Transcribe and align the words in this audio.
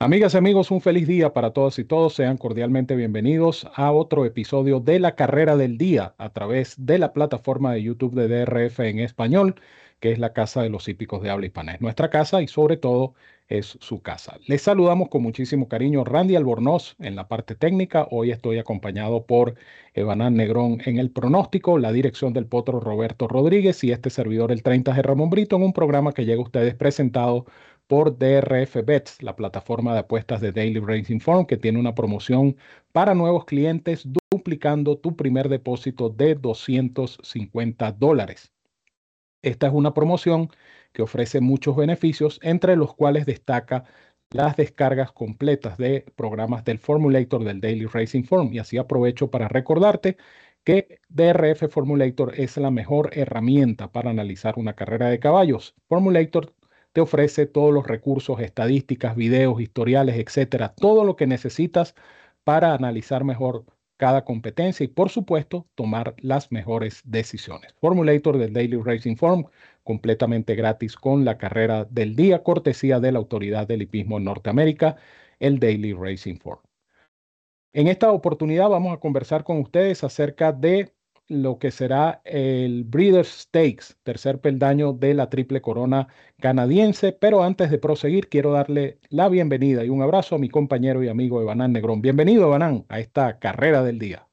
Amigas 0.00 0.34
y 0.34 0.36
amigos, 0.36 0.70
un 0.70 0.80
feliz 0.80 1.08
día 1.08 1.32
para 1.32 1.50
todos 1.50 1.80
y 1.80 1.84
todos. 1.84 2.14
Sean 2.14 2.36
cordialmente 2.36 2.94
bienvenidos 2.94 3.66
a 3.74 3.90
otro 3.90 4.24
episodio 4.24 4.78
de 4.78 5.00
la 5.00 5.16
carrera 5.16 5.56
del 5.56 5.76
día 5.76 6.14
a 6.18 6.32
través 6.32 6.76
de 6.78 6.98
la 6.98 7.12
plataforma 7.12 7.72
de 7.72 7.82
YouTube 7.82 8.14
de 8.14 8.28
DRF 8.28 8.78
en 8.78 9.00
español, 9.00 9.56
que 9.98 10.12
es 10.12 10.20
la 10.20 10.32
casa 10.32 10.62
de 10.62 10.68
los 10.68 10.86
hípicos 10.86 11.20
de 11.20 11.30
habla 11.30 11.46
hispana. 11.46 11.74
Es 11.74 11.80
nuestra 11.80 12.10
casa 12.10 12.40
y 12.42 12.46
sobre 12.46 12.76
todo 12.76 13.14
es 13.48 13.76
su 13.80 14.00
casa. 14.00 14.38
Les 14.46 14.62
saludamos 14.62 15.08
con 15.08 15.20
muchísimo 15.24 15.68
cariño 15.68 16.04
Randy 16.04 16.36
Albornoz 16.36 16.94
en 17.00 17.16
la 17.16 17.26
parte 17.26 17.56
técnica. 17.56 18.06
Hoy 18.12 18.30
estoy 18.30 18.58
acompañado 18.58 19.26
por 19.26 19.56
Evanán 19.94 20.36
Negrón 20.36 20.80
en 20.84 20.98
el 20.98 21.10
pronóstico, 21.10 21.76
la 21.76 21.90
dirección 21.90 22.32
del 22.32 22.46
potro 22.46 22.78
Roberto 22.78 23.26
Rodríguez 23.26 23.82
y 23.82 23.90
este 23.90 24.10
servidor 24.10 24.52
el 24.52 24.62
30 24.62 24.92
de 24.92 25.02
Ramón 25.02 25.30
Brito 25.30 25.56
en 25.56 25.62
un 25.62 25.72
programa 25.72 26.12
que 26.12 26.24
llega 26.24 26.38
a 26.40 26.44
ustedes 26.44 26.76
presentado 26.76 27.46
por 27.88 28.18
DRF 28.18 28.84
Bets, 28.84 29.22
la 29.22 29.34
plataforma 29.34 29.94
de 29.94 30.00
apuestas 30.00 30.40
de 30.40 30.52
Daily 30.52 30.78
Racing 30.78 31.20
Form, 31.20 31.46
que 31.46 31.56
tiene 31.56 31.80
una 31.80 31.94
promoción 31.94 32.56
para 32.92 33.14
nuevos 33.14 33.46
clientes 33.46 34.06
duplicando 34.30 34.98
tu 34.98 35.16
primer 35.16 35.48
depósito 35.48 36.10
de 36.10 36.34
250 36.36 37.92
dólares. 37.92 38.52
Esta 39.42 39.68
es 39.68 39.72
una 39.72 39.94
promoción 39.94 40.50
que 40.92 41.02
ofrece 41.02 41.40
muchos 41.40 41.76
beneficios, 41.76 42.38
entre 42.42 42.76
los 42.76 42.94
cuales 42.94 43.26
destaca 43.26 43.84
las 44.30 44.56
descargas 44.56 45.12
completas 45.12 45.78
de 45.78 46.04
programas 46.16 46.64
del 46.64 46.78
Formulator 46.78 47.44
del 47.44 47.60
Daily 47.60 47.86
Racing 47.86 48.24
Form. 48.24 48.52
Y 48.52 48.58
así 48.58 48.76
aprovecho 48.78 49.30
para 49.30 49.48
recordarte 49.48 50.18
que 50.64 51.00
DRF 51.08 51.70
Formulator 51.70 52.34
es 52.38 52.56
la 52.58 52.70
mejor 52.70 53.10
herramienta 53.14 53.90
para 53.90 54.10
analizar 54.10 54.58
una 54.58 54.74
carrera 54.74 55.08
de 55.08 55.18
caballos. 55.18 55.74
Formulator 55.88 56.52
te 56.98 57.02
ofrece 57.02 57.46
todos 57.46 57.72
los 57.72 57.86
recursos, 57.86 58.40
estadísticas, 58.40 59.14
videos, 59.14 59.60
historiales, 59.60 60.16
etcétera, 60.16 60.74
todo 60.74 61.04
lo 61.04 61.14
que 61.14 61.28
necesitas 61.28 61.94
para 62.42 62.74
analizar 62.74 63.22
mejor 63.22 63.64
cada 63.96 64.24
competencia 64.24 64.82
y, 64.82 64.88
por 64.88 65.08
supuesto, 65.08 65.68
tomar 65.76 66.16
las 66.18 66.50
mejores 66.50 67.02
decisiones. 67.04 67.72
Formulator 67.80 68.36
del 68.36 68.52
Daily 68.52 68.82
Racing 68.82 69.14
Form, 69.14 69.44
completamente 69.84 70.56
gratis 70.56 70.96
con 70.96 71.24
la 71.24 71.38
carrera 71.38 71.84
del 71.84 72.16
día, 72.16 72.42
cortesía 72.42 72.98
de 72.98 73.12
la 73.12 73.20
Autoridad 73.20 73.68
del 73.68 73.82
Hipismo 73.82 74.18
en 74.18 74.24
Norteamérica, 74.24 74.96
el 75.38 75.60
Daily 75.60 75.92
Racing 75.92 76.40
Form. 76.40 76.62
En 77.72 77.86
esta 77.86 78.10
oportunidad 78.10 78.68
vamos 78.68 78.92
a 78.92 78.98
conversar 78.98 79.44
con 79.44 79.60
ustedes 79.60 80.02
acerca 80.02 80.50
de 80.50 80.92
lo 81.28 81.58
que 81.58 81.70
será 81.70 82.22
el 82.24 82.84
Breeders' 82.84 83.42
Stakes, 83.42 83.96
tercer 84.02 84.40
peldaño 84.40 84.94
de 84.94 85.14
la 85.14 85.28
Triple 85.30 85.60
Corona 85.60 86.08
canadiense. 86.40 87.12
Pero 87.12 87.42
antes 87.42 87.70
de 87.70 87.78
proseguir, 87.78 88.28
quiero 88.28 88.52
darle 88.52 88.98
la 89.10 89.28
bienvenida 89.28 89.84
y 89.84 89.90
un 89.90 90.02
abrazo 90.02 90.36
a 90.36 90.38
mi 90.38 90.48
compañero 90.48 91.02
y 91.02 91.08
amigo 91.08 91.40
Evanán 91.40 91.72
Negrón. 91.72 92.00
Bienvenido, 92.00 92.46
Evanán, 92.46 92.86
a 92.88 92.98
esta 92.98 93.38
carrera 93.38 93.82
del 93.82 93.98
día. 93.98 94.26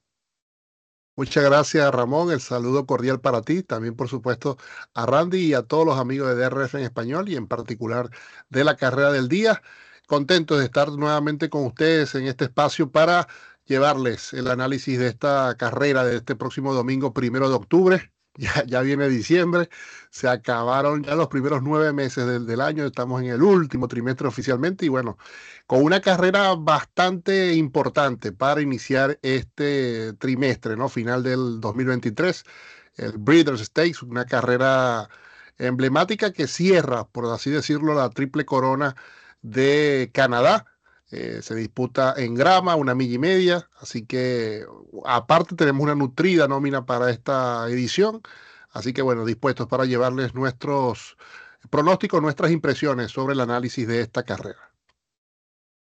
Muchas 1.17 1.45
gracias, 1.45 1.93
Ramón. 1.93 2.31
El 2.31 2.41
saludo 2.41 2.85
cordial 2.85 3.21
para 3.21 3.41
ti, 3.41 3.63
también 3.63 3.95
por 3.95 4.09
supuesto 4.09 4.57
a 4.93 5.05
Randy 5.05 5.47
y 5.47 5.53
a 5.53 5.63
todos 5.63 5.85
los 5.85 5.97
amigos 5.97 6.27
de 6.27 6.35
DRF 6.35 6.75
en 6.75 6.83
español 6.83 7.29
y 7.29 7.35
en 7.37 7.47
particular 7.47 8.09
de 8.49 8.63
la 8.65 8.75
carrera 8.75 9.11
del 9.13 9.29
día. 9.29 9.61
Contento 10.07 10.57
de 10.57 10.65
estar 10.65 10.89
nuevamente 10.91 11.49
con 11.49 11.65
ustedes 11.65 12.15
en 12.15 12.27
este 12.27 12.45
espacio 12.45 12.91
para 12.91 13.27
llevarles 13.65 14.33
el 14.33 14.47
análisis 14.47 14.99
de 14.99 15.07
esta 15.07 15.55
carrera 15.57 16.03
de 16.03 16.17
este 16.17 16.35
próximo 16.35 16.73
domingo, 16.73 17.13
primero 17.13 17.49
de 17.49 17.55
octubre. 17.55 18.11
Ya, 18.67 18.81
viene 18.81 19.07
diciembre, 19.07 19.69
se 20.09 20.27
acabaron 20.27 21.03
ya 21.03 21.15
los 21.15 21.29
primeros 21.29 21.61
nueve 21.63 21.93
meses 21.93 22.27
del, 22.27 22.45
del, 22.45 22.59
año, 22.59 22.85
estamos 22.85 23.21
en 23.21 23.29
el 23.29 23.41
último 23.41 23.87
trimestre 23.87 24.27
oficialmente 24.27 24.85
y 24.85 24.89
bueno, 24.89 25.17
con 25.67 25.81
una 25.81 26.01
carrera 26.01 26.53
bastante 26.55 27.53
importante 27.53 28.33
para 28.33 28.61
iniciar 28.61 29.17
este 29.21 30.11
trimestre, 30.15 30.75
¿no? 30.75 30.89
Final 30.89 31.23
del 31.23 31.61
2023, 31.61 32.43
el 32.97 33.13
Breeders' 33.17 33.63
Stakes, 33.65 34.03
una 34.05 34.25
carrera 34.25 35.09
emblemática 35.57 36.33
que 36.33 36.47
cierra, 36.47 37.07
por 37.07 37.25
así 37.33 37.49
decirlo, 37.49 37.93
la 37.93 38.09
triple 38.09 38.45
corona 38.45 38.95
de 39.41 40.11
Canadá 40.13 40.65
eh, 41.15 41.41
se 41.41 41.55
disputa 41.55 42.13
en 42.17 42.35
grama, 42.35 42.75
una 42.75 42.93
milla 42.93 43.15
y 43.15 43.19
media, 43.19 43.69
así 43.79 44.05
que 44.05 44.65
aparte 45.05 45.55
tenemos 45.55 45.81
una 45.81 45.95
nutrida 45.95 46.45
nómina 46.49 46.85
para 46.85 47.09
esta 47.09 47.65
edición, 47.69 48.21
así 48.71 48.91
que 48.91 49.01
bueno, 49.01 49.23
dispuestos 49.23 49.67
para 49.67 49.85
llevarles 49.85 50.35
nuestros 50.35 51.15
pronósticos, 51.69 52.21
nuestras 52.21 52.51
impresiones 52.51 53.11
sobre 53.11 53.33
el 53.33 53.39
análisis 53.39 53.87
de 53.87 54.01
esta 54.01 54.23
carrera. 54.23 54.73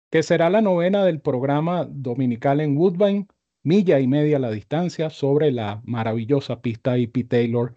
Que 0.10 0.22
será 0.22 0.50
la 0.50 0.60
novena 0.60 1.06
del 1.06 1.22
programa 1.22 1.86
dominical 1.90 2.60
en 2.60 2.78
Woodbine, 2.78 3.28
milla 3.64 4.02
y 4.02 4.08
media 4.08 4.38
la 4.38 4.52
distancia 4.52 5.10
sobre 5.10 5.54
la 5.54 5.82
maravillosa 5.86 6.62
pista 6.62 6.98
IP 6.98 7.30
Taylor 7.30 7.74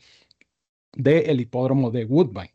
del 0.92 1.40
hipódromo 1.40 1.92
de 1.92 2.04
Woodbine. 2.04 2.52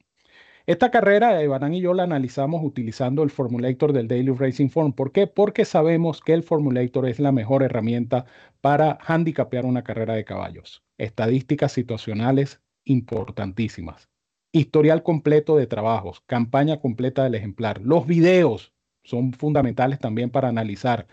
Esta 0.70 0.92
carrera, 0.92 1.42
Evanán 1.42 1.74
y 1.74 1.82
yo 1.82 1.96
la 1.96 2.04
analizamos 2.04 2.64
utilizando 2.64 3.24
el 3.24 3.32
Formulator 3.32 3.92
del 3.92 4.08
Daily 4.08 4.30
Racing 4.30 4.70
Form. 4.70 4.94
¿Por 4.94 5.12
qué? 5.12 5.26
Porque 5.26 5.66
sabemos 5.66 6.22
que 6.22 6.32
el 6.32 6.44
Formulator 6.44 7.10
es 7.10 7.20
la 7.20 7.32
mejor 7.32 7.64
herramienta 7.64 8.28
para 8.62 9.00
handicapear 9.08 9.66
una 9.66 9.84
carrera 9.84 10.14
de 10.14 10.26
caballos. 10.26 10.84
Estadísticas 11.00 11.72
situacionales 11.72 12.62
importantísimas. 12.84 14.10
Historial 14.52 15.02
completo 15.02 15.58
de 15.58 15.66
trabajos, 15.66 16.22
campaña 16.28 16.80
completa 16.80 17.24
del 17.24 17.34
ejemplar. 17.34 17.82
Los 17.82 18.06
videos 18.06 18.72
son 19.04 19.34
fundamentales 19.34 19.98
también 19.98 20.30
para 20.30 20.50
analizar. 20.50 21.08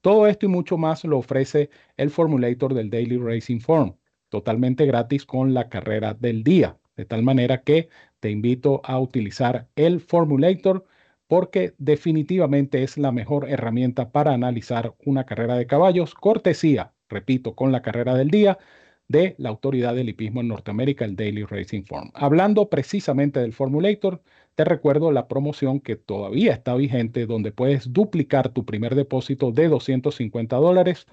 Todo 0.00 0.26
esto 0.26 0.46
y 0.46 0.48
mucho 0.48 0.78
más 0.78 1.04
lo 1.04 1.18
ofrece 1.18 1.68
el 1.98 2.08
Formulator 2.08 2.72
del 2.72 2.88
Daily 2.88 3.18
Racing 3.18 3.60
Form, 3.60 3.94
totalmente 4.30 4.86
gratis 4.86 5.26
con 5.26 5.52
la 5.52 5.68
carrera 5.68 6.14
del 6.14 6.42
día. 6.42 6.78
De 6.96 7.04
tal 7.04 7.22
manera 7.22 7.62
que 7.62 7.90
te 8.26 8.32
invito 8.32 8.80
a 8.82 8.98
utilizar 8.98 9.68
el 9.76 10.00
Formulator 10.00 10.84
porque 11.28 11.74
definitivamente 11.78 12.82
es 12.82 12.98
la 12.98 13.12
mejor 13.12 13.48
herramienta 13.48 14.10
para 14.10 14.32
analizar 14.32 14.96
una 15.04 15.22
carrera 15.22 15.54
de 15.54 15.68
caballos, 15.68 16.12
cortesía, 16.12 16.92
repito, 17.08 17.54
con 17.54 17.70
la 17.70 17.82
carrera 17.82 18.16
del 18.16 18.32
día 18.32 18.58
de 19.06 19.36
la 19.38 19.50
autoridad 19.50 19.94
del 19.94 20.08
hipismo 20.08 20.40
en 20.40 20.48
Norteamérica, 20.48 21.04
el 21.04 21.14
Daily 21.14 21.44
Racing 21.44 21.84
Form. 21.84 22.10
Hablando 22.14 22.68
precisamente 22.68 23.38
del 23.38 23.52
Formulator, 23.52 24.20
te 24.56 24.64
recuerdo 24.64 25.12
la 25.12 25.28
promoción 25.28 25.78
que 25.78 25.94
todavía 25.94 26.52
está 26.52 26.74
vigente, 26.74 27.26
donde 27.26 27.52
puedes 27.52 27.92
duplicar 27.92 28.48
tu 28.48 28.64
primer 28.64 28.96
depósito 28.96 29.52
de 29.52 29.68
250 29.68 30.56
dólares 30.56 31.06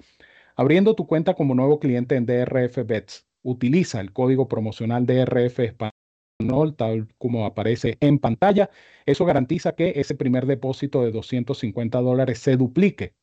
abriendo 0.56 0.96
tu 0.96 1.06
cuenta 1.06 1.34
como 1.34 1.54
nuevo 1.54 1.78
cliente 1.78 2.16
en 2.16 2.26
DRF 2.26 2.84
Bets. 2.84 3.24
Utiliza 3.44 4.00
el 4.00 4.12
código 4.12 4.48
promocional 4.48 5.06
DRF 5.06 5.60
Tal 6.76 7.08
como 7.18 7.46
aparece 7.46 7.96
en 8.00 8.18
pantalla. 8.18 8.70
Eso 9.06 9.24
garantiza 9.24 9.74
que 9.74 9.92
ese 9.96 10.14
primer 10.16 10.46
depósito 10.46 11.02
de 11.02 11.12
250 11.12 12.00
dólares 12.00 12.38
se 12.40 12.56
duplique. 12.56 13.14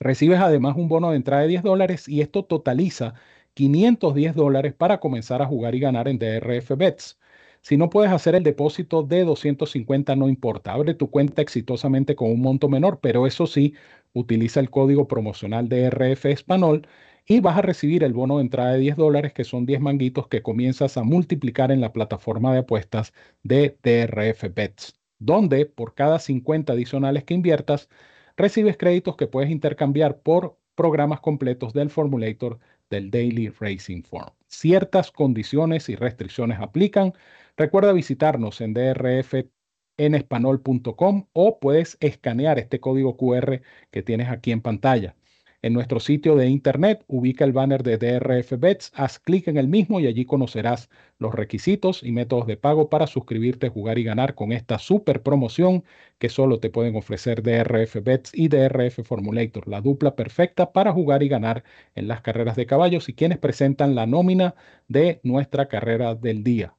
Recibes 0.00 0.40
además 0.40 0.76
un 0.76 0.88
bono 0.88 1.10
de 1.10 1.16
entrada 1.16 1.42
de 1.42 1.48
10 1.48 1.62
dólares 1.62 2.08
y 2.08 2.20
esto 2.22 2.44
totaliza 2.44 3.14
510 3.54 4.34
dólares 4.34 4.74
para 4.74 5.00
comenzar 5.00 5.42
a 5.42 5.46
jugar 5.46 5.74
y 5.74 5.80
ganar 5.80 6.08
en 6.08 6.18
DRF 6.18 6.76
Bets. 6.76 7.18
Si 7.60 7.76
no 7.76 7.90
puedes 7.90 8.12
hacer 8.12 8.34
el 8.34 8.42
depósito 8.42 9.02
de 9.02 9.24
250, 9.24 10.16
no 10.16 10.28
importa. 10.28 10.72
Abre 10.72 10.94
tu 10.94 11.10
cuenta 11.10 11.42
exitosamente 11.42 12.16
con 12.16 12.30
un 12.30 12.40
monto 12.40 12.68
menor, 12.68 13.00
pero 13.00 13.26
eso 13.26 13.46
sí, 13.46 13.74
utiliza 14.12 14.60
el 14.60 14.70
código 14.70 15.08
promocional 15.08 15.68
DRF 15.68 16.26
Español 16.26 16.86
y 17.26 17.40
vas 17.40 17.58
a 17.58 17.62
recibir 17.62 18.04
el 18.04 18.12
bono 18.12 18.36
de 18.36 18.42
entrada 18.42 18.72
de 18.72 18.78
10 18.80 18.96
dólares, 18.96 19.32
que 19.32 19.44
son 19.44 19.66
10 19.66 19.80
manguitos 19.80 20.28
que 20.28 20.42
comienzas 20.42 20.96
a 20.96 21.04
multiplicar 21.04 21.70
en 21.72 21.80
la 21.80 21.92
plataforma 21.92 22.52
de 22.52 22.60
apuestas 22.60 23.12
de 23.42 23.78
DRF 23.82 24.54
Bets, 24.54 24.98
donde 25.18 25.66
por 25.66 25.94
cada 25.94 26.18
50 26.18 26.72
adicionales 26.72 27.24
que 27.24 27.34
inviertas, 27.34 27.88
recibes 28.36 28.76
créditos 28.76 29.16
que 29.16 29.26
puedes 29.26 29.50
intercambiar 29.50 30.20
por 30.20 30.58
programas 30.74 31.20
completos 31.20 31.72
del 31.72 31.90
Formulator 31.90 32.58
del 32.90 33.10
Daily 33.10 33.48
Racing 33.48 34.02
Form. 34.02 34.30
Ciertas 34.46 35.10
condiciones 35.10 35.88
y 35.88 35.96
restricciones 35.96 36.60
aplican. 36.60 37.14
Recuerda 37.56 37.92
visitarnos 37.92 38.60
en 38.60 38.74
drfenespanol.com 38.74 41.26
o 41.32 41.60
puedes 41.60 41.96
escanear 42.00 42.58
este 42.58 42.80
código 42.80 43.16
QR 43.16 43.62
que 43.90 44.02
tienes 44.02 44.28
aquí 44.28 44.52
en 44.52 44.60
pantalla. 44.60 45.16
En 45.64 45.72
nuestro 45.72 45.98
sitio 45.98 46.36
de 46.36 46.46
internet 46.46 47.04
ubica 47.06 47.42
el 47.42 47.54
banner 47.54 47.82
de 47.82 47.96
DRF 47.96 48.52
Bets, 48.58 48.92
haz 48.94 49.18
clic 49.18 49.48
en 49.48 49.56
el 49.56 49.66
mismo 49.66 49.98
y 49.98 50.06
allí 50.06 50.26
conocerás 50.26 50.90
los 51.18 51.34
requisitos 51.34 52.02
y 52.02 52.12
métodos 52.12 52.46
de 52.46 52.58
pago 52.58 52.90
para 52.90 53.06
suscribirte, 53.06 53.70
jugar 53.70 53.98
y 53.98 54.04
ganar 54.04 54.34
con 54.34 54.52
esta 54.52 54.78
super 54.78 55.22
promoción 55.22 55.82
que 56.18 56.28
solo 56.28 56.60
te 56.60 56.68
pueden 56.68 56.96
ofrecer 56.96 57.42
DRF 57.42 57.96
Bets 58.02 58.32
y 58.34 58.48
DRF 58.48 59.06
Formulator, 59.06 59.66
la 59.66 59.80
dupla 59.80 60.14
perfecta 60.14 60.70
para 60.70 60.92
jugar 60.92 61.22
y 61.22 61.28
ganar 61.28 61.64
en 61.94 62.08
las 62.08 62.20
carreras 62.20 62.56
de 62.56 62.66
caballos 62.66 63.08
y 63.08 63.14
quienes 63.14 63.38
presentan 63.38 63.94
la 63.94 64.06
nómina 64.06 64.54
de 64.88 65.20
nuestra 65.22 65.68
carrera 65.68 66.14
del 66.14 66.44
día. 66.44 66.74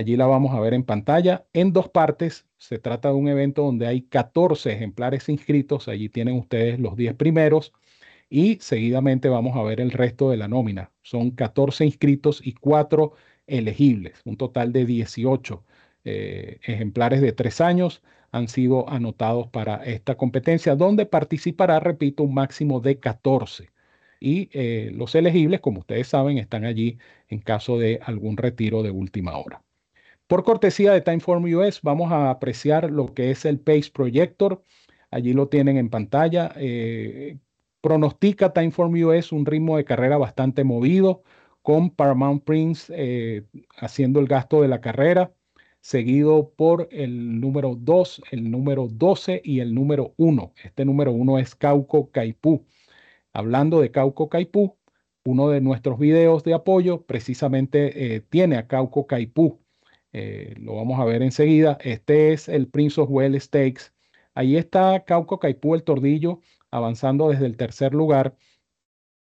Allí 0.00 0.16
la 0.16 0.26
vamos 0.26 0.54
a 0.54 0.60
ver 0.60 0.72
en 0.72 0.82
pantalla 0.84 1.44
en 1.52 1.74
dos 1.74 1.90
partes. 1.90 2.46
Se 2.56 2.78
trata 2.78 3.10
de 3.10 3.14
un 3.16 3.28
evento 3.28 3.62
donde 3.62 3.86
hay 3.86 4.00
14 4.00 4.72
ejemplares 4.72 5.28
inscritos. 5.28 5.88
Allí 5.88 6.08
tienen 6.08 6.36
ustedes 6.38 6.80
los 6.80 6.96
10 6.96 7.14
primeros 7.16 7.74
y 8.30 8.56
seguidamente 8.62 9.28
vamos 9.28 9.58
a 9.58 9.62
ver 9.62 9.78
el 9.78 9.90
resto 9.90 10.30
de 10.30 10.38
la 10.38 10.48
nómina. 10.48 10.90
Son 11.02 11.32
14 11.32 11.84
inscritos 11.84 12.40
y 12.42 12.54
4 12.54 13.12
elegibles, 13.46 14.22
un 14.24 14.38
total 14.38 14.72
de 14.72 14.86
18 14.86 15.64
eh, 16.04 16.60
ejemplares 16.62 17.20
de 17.20 17.32
tres 17.32 17.60
años 17.60 18.02
han 18.32 18.48
sido 18.48 18.88
anotados 18.88 19.48
para 19.48 19.84
esta 19.84 20.16
competencia, 20.16 20.76
donde 20.76 21.04
participará, 21.04 21.78
repito, 21.80 22.22
un 22.22 22.32
máximo 22.32 22.80
de 22.80 22.98
14. 23.00 23.70
Y 24.18 24.48
eh, 24.54 24.92
los 24.94 25.14
elegibles, 25.14 25.60
como 25.60 25.80
ustedes 25.80 26.08
saben, 26.08 26.38
están 26.38 26.64
allí 26.64 26.98
en 27.28 27.40
caso 27.40 27.78
de 27.78 28.00
algún 28.02 28.38
retiro 28.38 28.82
de 28.82 28.90
última 28.90 29.36
hora. 29.36 29.62
Por 30.30 30.44
cortesía 30.44 30.92
de 30.92 31.00
Timeform 31.00 31.42
US, 31.56 31.80
vamos 31.82 32.12
a 32.12 32.30
apreciar 32.30 32.88
lo 32.88 33.14
que 33.14 33.32
es 33.32 33.44
el 33.44 33.58
Pace 33.58 33.90
Projector. 33.92 34.62
Allí 35.10 35.32
lo 35.32 35.48
tienen 35.48 35.76
en 35.76 35.90
pantalla. 35.90 36.52
Eh, 36.54 37.38
pronostica 37.80 38.52
Timeform 38.52 38.94
US 39.02 39.32
un 39.32 39.44
ritmo 39.44 39.76
de 39.76 39.84
carrera 39.84 40.18
bastante 40.18 40.62
movido, 40.62 41.24
con 41.62 41.90
Paramount 41.90 42.44
Prince 42.44 42.92
eh, 42.96 43.44
haciendo 43.76 44.20
el 44.20 44.28
gasto 44.28 44.62
de 44.62 44.68
la 44.68 44.80
carrera, 44.80 45.32
seguido 45.80 46.52
por 46.56 46.86
el 46.92 47.40
número 47.40 47.74
2, 47.74 48.22
el 48.30 48.52
número 48.52 48.86
12 48.86 49.42
y 49.42 49.58
el 49.58 49.74
número 49.74 50.14
1. 50.16 50.54
Este 50.62 50.84
número 50.84 51.10
1 51.10 51.40
es 51.40 51.56
Cauco 51.56 52.12
Caipú. 52.12 52.64
Hablando 53.32 53.80
de 53.80 53.90
Cauco 53.90 54.28
Caipú, 54.28 54.76
uno 55.24 55.48
de 55.48 55.60
nuestros 55.60 55.98
videos 55.98 56.44
de 56.44 56.54
apoyo 56.54 57.02
precisamente 57.02 58.14
eh, 58.14 58.20
tiene 58.20 58.58
a 58.58 58.68
Cauco 58.68 59.08
Caipú 59.08 59.58
eh, 60.12 60.54
lo 60.58 60.76
vamos 60.76 60.98
a 61.00 61.04
ver 61.04 61.22
enseguida. 61.22 61.78
Este 61.82 62.32
es 62.32 62.48
el 62.48 62.68
Prince 62.68 63.00
of 63.00 63.10
Well 63.10 63.40
Stakes. 63.40 63.92
Ahí 64.34 64.56
está 64.56 65.04
Cauco 65.04 65.38
Caipú, 65.38 65.74
el 65.74 65.84
tordillo, 65.84 66.40
avanzando 66.70 67.28
desde 67.30 67.46
el 67.46 67.56
tercer 67.56 67.94
lugar. 67.94 68.36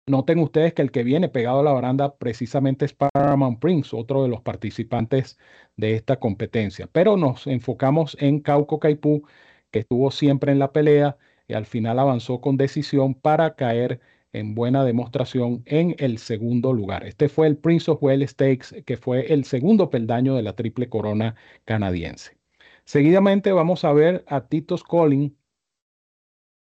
Noten 0.07 0.39
ustedes 0.39 0.73
que 0.73 0.81
el 0.81 0.91
que 0.91 1.03
viene 1.03 1.29
pegado 1.29 1.59
a 1.59 1.63
la 1.63 1.71
baranda 1.71 2.17
precisamente 2.17 2.85
es 2.85 2.93
Paramount 2.93 3.59
Prince, 3.59 3.95
otro 3.95 4.23
de 4.23 4.29
los 4.29 4.41
participantes 4.41 5.37
de 5.77 5.95
esta 5.95 6.19
competencia. 6.19 6.89
Pero 6.91 7.15
nos 7.15 7.45
enfocamos 7.47 8.17
en 8.19 8.39
Cauco 8.39 8.79
Caipú, 8.79 9.23
que 9.71 9.79
estuvo 9.79 10.09
siempre 10.11 10.51
en 10.51 10.59
la 10.59 10.71
pelea 10.71 11.17
y 11.47 11.53
al 11.53 11.65
final 11.65 11.99
avanzó 11.99 12.41
con 12.41 12.57
decisión 12.57 13.13
para 13.13 13.55
caer 13.55 14.01
en 14.33 14.55
buena 14.55 14.83
demostración 14.83 15.63
en 15.65 15.95
el 15.99 16.17
segundo 16.19 16.73
lugar. 16.73 17.05
Este 17.05 17.29
fue 17.29 17.47
el 17.47 17.57
Prince 17.57 17.89
of 17.91 18.03
Wales 18.03 18.31
Stakes, 18.31 18.83
que 18.83 18.97
fue 18.97 19.31
el 19.33 19.45
segundo 19.45 19.89
peldaño 19.89 20.35
de 20.35 20.43
la 20.43 20.55
triple 20.55 20.89
corona 20.89 21.35
canadiense. 21.65 22.37
Seguidamente 22.85 23.51
vamos 23.51 23.85
a 23.85 23.93
ver 23.93 24.23
a 24.27 24.47
Titos 24.47 24.83
Collin 24.83 25.37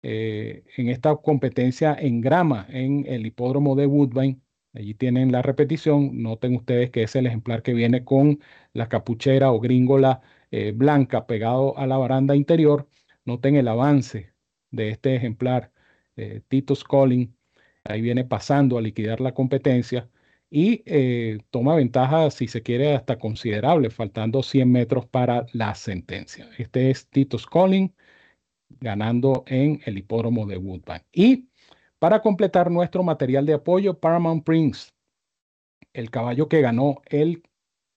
eh, 0.04 0.64
en 0.78 0.90
esta 0.90 1.16
competencia 1.18 1.96
en 2.00 2.22
grama 2.22 2.66
en 2.70 3.06
el 3.08 3.26
hipódromo 3.26 3.76
de 3.76 3.88
Woodbine. 3.88 4.40
Allí 4.74 4.94
tienen 4.94 5.32
la 5.32 5.42
repetición. 5.42 6.22
Noten 6.22 6.56
ustedes 6.56 6.92
que 6.92 7.04
es 7.04 7.16
el 7.16 7.28
ejemplar 7.28 7.64
que 7.64 7.74
viene 7.74 8.04
con 8.06 8.40
la 8.74 8.90
capuchera 8.90 9.52
o 9.52 9.60
gringola 9.60 10.22
eh, 10.52 10.72
blanca 10.76 11.26
pegado 11.28 11.78
a 11.78 11.88
la 11.88 11.98
baranda 11.98 12.36
interior. 12.36 12.88
Noten 13.26 13.56
el 13.56 13.68
avance 13.68 14.34
de 14.72 14.90
este 14.90 15.16
ejemplar, 15.16 15.72
eh, 16.16 16.42
Titos 16.48 16.84
Collin, 16.84 17.37
ahí 17.90 18.02
viene 18.02 18.24
pasando 18.26 18.78
a 18.78 18.82
liquidar 18.82 19.22
la 19.22 19.34
competencia 19.34 20.10
y 20.50 20.84
eh, 20.86 21.40
toma 21.50 21.76
ventaja, 21.76 22.32
si 22.32 22.48
se 22.48 22.62
quiere, 22.64 22.96
hasta 22.96 23.20
considerable, 23.20 23.90
faltando 23.90 24.44
100 24.44 24.72
metros 24.72 25.06
para 25.06 25.46
la 25.54 25.76
sentencia. 25.76 26.50
Este 26.58 26.90
es 26.90 27.08
Titus 27.10 27.46
Collin 27.46 27.94
ganando 28.80 29.44
en 29.48 29.82
el 29.86 29.98
hipódromo 29.98 30.46
de 30.46 30.58
Woodbine. 30.58 31.06
Y 31.12 31.50
para 32.00 32.22
completar 32.22 32.72
nuestro 32.72 33.04
material 33.04 33.46
de 33.46 33.54
apoyo, 33.54 34.00
Paramount 34.00 34.44
Prince, 34.44 34.92
el 35.94 36.12
caballo 36.12 36.48
que 36.48 36.62
ganó 36.62 37.02
el 37.08 37.44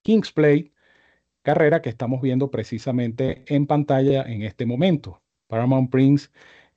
King's 0.03 0.33
Play, 0.33 0.73
carrera 1.43 1.83
que 1.83 1.91
estamos 1.91 2.21
viendo 2.23 2.51
precisamente 2.51 3.45
en 3.47 3.67
pantalla 3.67 4.23
en 4.23 4.43
este 4.43 4.67
momento. 4.67 5.23
Paramount 5.49 5.91
Prince 5.91 6.31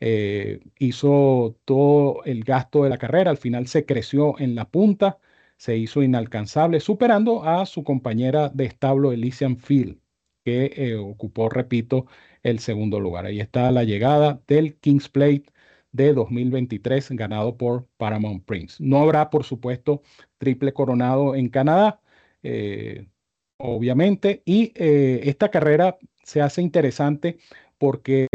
eh, 0.06 0.60
hizo 0.80 1.58
todo 1.64 2.26
el 2.26 2.44
gasto 2.44 2.84
de 2.84 2.90
la 2.90 2.98
carrera, 2.98 3.32
al 3.32 3.38
final 3.38 3.68
se 3.68 3.86
creció 3.86 4.38
en 4.38 4.54
la 4.54 4.70
punta, 4.70 5.18
se 5.56 5.78
hizo 5.78 6.04
inalcanzable, 6.04 6.82
superando 6.82 7.44
a 7.46 7.66
su 7.66 7.86
compañera 7.86 8.50
de 8.50 8.66
establo 8.66 9.14
Elysian 9.14 9.58
Field, 9.58 10.00
que 10.44 10.74
eh, 10.76 10.96
ocupó, 10.96 11.48
repito, 11.50 12.06
el 12.44 12.60
segundo 12.60 13.00
lugar. 13.00 13.26
Ahí 13.26 13.40
está 13.40 13.72
la 13.72 13.86
llegada 13.86 14.42
del 14.46 14.76
Kings 14.78 15.08
Plate 15.08 15.46
de 15.94 16.14
2023 16.14 17.12
ganado 17.12 17.56
por 17.58 17.88
Paramount 17.96 18.44
Prince. 18.46 18.84
No 18.84 19.00
habrá, 19.00 19.30
por 19.30 19.46
supuesto, 19.46 20.02
triple 20.38 20.74
coronado 20.74 21.34
en 21.36 21.48
Canadá, 21.48 22.02
eh, 22.44 23.08
obviamente, 23.58 24.44
y 24.46 24.74
esta 24.76 25.50
carrera 25.50 25.98
se 26.24 26.42
hace 26.42 26.62
interesante 26.62 27.38
porque 27.78 28.28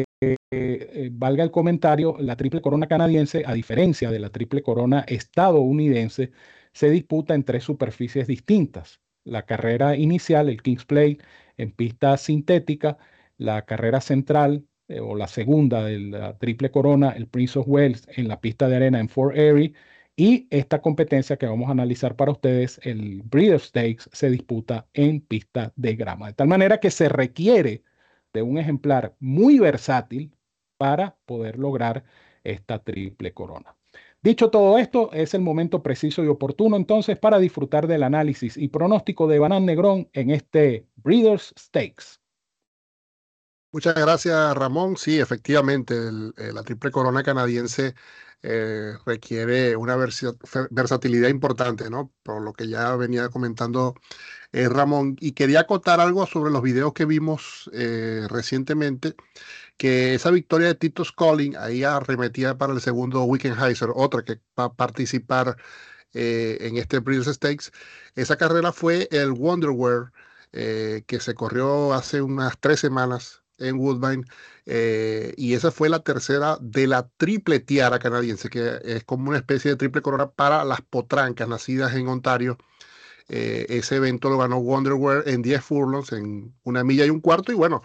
eh, 0.51 1.11
valga 1.13 1.45
el 1.45 1.51
comentario, 1.51 2.17
la 2.19 2.37
triple 2.37 2.61
corona 2.63 2.87
canadiense, 2.87 3.45
a 3.47 3.53
diferencia 3.55 4.11
de 4.11 4.19
la 4.19 4.31
triple 4.31 4.63
corona 4.63 5.05
estadounidense, 5.07 6.33
se 6.73 6.91
disputa 6.91 7.35
en 7.35 7.45
tres 7.45 7.65
superficies 7.65 8.27
distintas. 8.27 9.01
La 9.25 9.45
carrera 9.47 9.97
inicial, 9.97 10.49
el 10.49 10.63
Kings 10.63 10.85
Play, 10.87 11.19
en 11.57 11.73
pista 11.73 12.17
sintética, 12.17 12.99
la 13.37 13.65
carrera 13.67 14.01
central 14.01 14.67
eh, 14.89 15.01
o 15.01 15.15
la 15.17 15.29
segunda 15.29 15.85
de 15.85 15.99
la 15.99 16.39
triple 16.39 16.71
corona, 16.71 17.11
el 17.11 17.29
Prince 17.29 17.59
of 17.59 17.67
Wales, 17.69 18.07
en 18.17 18.29
la 18.29 18.41
pista 18.41 18.69
de 18.69 18.77
arena 18.77 19.01
en 19.01 19.09
Fort 19.09 19.37
Erie. 19.37 19.75
Y 20.17 20.49
esta 20.51 20.81
competencia 20.81 21.37
que 21.37 21.47
vamos 21.47 21.69
a 21.69 21.73
analizar 21.73 22.17
para 22.17 22.33
ustedes, 22.33 22.81
el 22.83 23.23
Breeder 23.23 23.61
Stakes, 23.61 24.09
se 24.13 24.31
disputa 24.31 24.89
en 24.95 25.21
pista 25.21 25.73
de 25.77 25.95
grama. 25.97 26.29
De 26.29 26.35
tal 26.35 26.49
manera 26.49 26.81
que 26.81 26.91
se 26.91 27.09
requiere 27.09 27.85
de 28.33 28.43
un 28.43 28.59
ejemplar 28.59 29.15
muy 29.21 29.59
versátil 29.59 30.33
para 30.79 31.17
poder 31.27 31.59
lograr 31.59 32.05
esta 32.45 32.79
triple 32.83 33.35
corona. 33.35 33.75
Dicho 34.21 34.51
todo 34.51 34.79
esto, 34.79 35.13
es 35.13 35.35
el 35.35 35.43
momento 35.43 35.83
preciso 35.83 36.25
y 36.25 36.27
oportuno 36.27 36.77
entonces 36.77 37.19
para 37.19 37.39
disfrutar 37.39 37.87
del 37.87 38.03
análisis 38.03 38.57
y 38.57 38.69
pronóstico 38.69 39.29
de 39.29 39.39
Banán 39.39 39.65
Negrón 39.65 40.09
en 40.13 40.31
este 40.31 40.87
Breeders 40.97 41.55
Stakes. 41.57 42.19
Muchas 43.71 43.95
gracias, 43.95 44.57
Ramón. 44.57 44.97
Sí, 44.97 45.21
efectivamente, 45.21 45.95
eh, 45.95 46.53
la 46.53 46.63
triple 46.63 46.91
corona 46.91 47.23
canadiense 47.23 47.95
eh, 48.43 48.95
requiere 49.05 49.77
una 49.77 49.95
versatilidad 50.71 51.29
importante, 51.29 51.91
¿no? 51.91 52.11
Por 52.23 52.43
lo 52.43 52.55
que 52.55 52.67
ya 52.67 52.97
venía 52.97 53.29
comentando 53.29 53.95
eh, 54.53 54.69
Ramón. 54.69 55.17
Y 55.21 55.33
quería 55.33 55.61
acotar 55.61 56.01
algo 56.01 56.27
sobre 56.27 56.51
los 56.51 56.63
videos 56.63 56.95
que 56.95 57.05
vimos 57.05 57.71
recientemente 58.31 59.15
que 59.79 60.15
esa 60.15 60.31
victoria 60.31 60.69
de 60.69 60.75
Tito 60.75 61.05
Sculling 61.05 61.57
ahí 61.57 61.85
arremetía 61.85 62.59
para 62.59 62.75
el 62.75 62.81
segundo 62.81 63.27
Heiser, 63.33 63.91
otra 63.95 64.23
que 64.25 64.41
va 64.59 64.65
a 64.65 64.75
participar 64.75 65.57
eh, 66.13 66.59
en 66.63 66.77
este 66.77 66.99
Breeders' 67.01 67.35
Stakes. 67.35 67.71
Esa 68.17 68.37
carrera 68.37 68.73
fue 68.73 69.09
el 69.13 69.33
Wonderwear 69.33 70.13
eh, 70.53 71.05
que 71.07 71.21
se 71.21 71.35
corrió 71.35 71.95
hace 71.95 72.23
unas 72.23 72.59
tres 72.61 72.81
semanas 72.81 73.43
en 73.59 73.77
Woodbine 73.79 74.25
eh, 74.67 75.35
y 75.37 75.55
esa 75.55 75.71
fue 75.71 75.89
la 75.89 76.01
tercera 76.01 76.59
de 76.61 76.87
la 76.87 77.09
triple 77.17 77.61
tiara 77.61 77.99
canadiense, 77.99 78.51
que 78.51 78.81
es 78.85 79.05
como 79.05 79.29
una 79.31 79.39
especie 79.39 79.71
de 79.73 79.77
triple 79.77 80.03
corona 80.03 80.31
para 80.31 80.65
las 80.65 80.81
potrancas 80.83 81.49
nacidas 81.49 81.95
en 81.95 82.09
Ontario. 82.09 82.59
ese 83.29 83.97
evento 83.97 84.31
lo 84.31 84.39
ganó 84.39 84.59
Wonderwear 84.59 85.25
en 85.29 85.43
10 85.43 85.63
furlongs, 85.63 86.13
en 86.13 86.55
una 86.65 86.85
milla 86.85 87.07
y 87.07 87.11
un 87.11 87.21
cuarto, 87.21 87.53
y 87.53 87.55
bueno, 87.57 87.83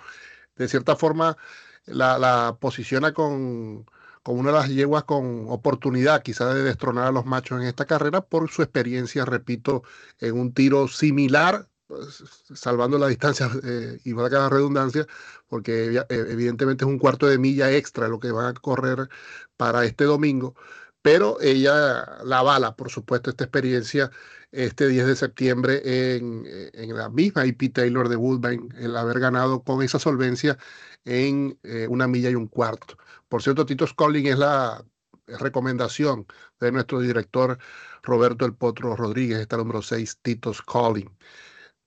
de 0.57 0.67
cierta 0.67 0.95
forma 0.95 1.38
la, 1.85 2.57
posiciona 2.59 3.13
con, 3.13 3.85
una 4.25 4.51
de 4.51 4.57
las 4.57 4.69
yeguas 4.69 5.03
con 5.03 5.45
oportunidad 5.49 6.23
quizá 6.23 6.53
de 6.53 6.63
destronar 6.63 7.07
a 7.07 7.11
los 7.11 7.25
machos 7.25 7.61
en 7.61 7.67
esta 7.67 7.85
carrera 7.85 8.21
por 8.21 8.49
su 8.49 8.61
experiencia, 8.61 9.25
repito, 9.25 9.83
en 10.19 10.39
un 10.39 10.53
tiro 10.53 10.87
similar, 10.87 11.67
pues, 11.87 12.23
salvando 12.53 12.97
la 12.97 13.07
distancia 13.07 13.49
eh, 13.63 13.99
y 14.03 14.13
va 14.13 14.27
a 14.27 14.29
quedar 14.29 14.51
redundancia, 14.51 15.05
porque 15.47 15.97
eh, 15.97 16.05
evidentemente 16.09 16.85
es 16.85 16.89
un 16.89 16.99
cuarto 16.99 17.27
de 17.27 17.37
milla 17.37 17.71
extra 17.71 18.07
lo 18.07 18.19
que 18.19 18.31
van 18.31 18.45
a 18.45 18.53
correr 18.53 19.09
para 19.57 19.85
este 19.85 20.05
domingo, 20.05 20.55
pero 21.03 21.39
ella 21.41 22.17
la 22.24 22.39
avala, 22.39 22.75
por 22.75 22.89
supuesto, 22.89 23.29
esta 23.29 23.43
experiencia 23.43 24.10
este 24.51 24.88
10 24.88 25.07
de 25.07 25.15
septiembre 25.15 26.15
en, 26.15 26.45
en 26.74 26.95
la 26.95 27.10
misma 27.10 27.45
IP 27.45 27.74
Taylor 27.74 28.07
de 28.10 28.15
Woodbine, 28.15 28.69
el 28.79 28.95
haber 28.98 29.19
ganado 29.19 29.63
con 29.63 29.83
esa 29.83 30.00
solvencia 30.00 30.57
en 31.05 31.60
eh, 31.63 31.88
una 31.89 32.07
milla 32.07 32.29
y 32.29 32.36
un 32.36 32.48
cuarto. 32.48 32.98
Por 33.27 33.43
cierto, 33.43 33.65
Tito 33.65 33.88
Sculling 33.88 34.27
es 34.27 34.38
la 34.38 34.83
recomendación 35.27 36.25
de 36.60 36.72
nuestro 36.72 37.00
director 37.00 37.57
Roberto 38.03 38.45
El 38.45 38.55
Potro 38.55 38.95
Rodríguez, 38.95 39.39
está 39.39 39.57
número 39.57 39.81
6, 39.81 40.19
Tito 40.22 40.53
Sculling. 40.53 41.10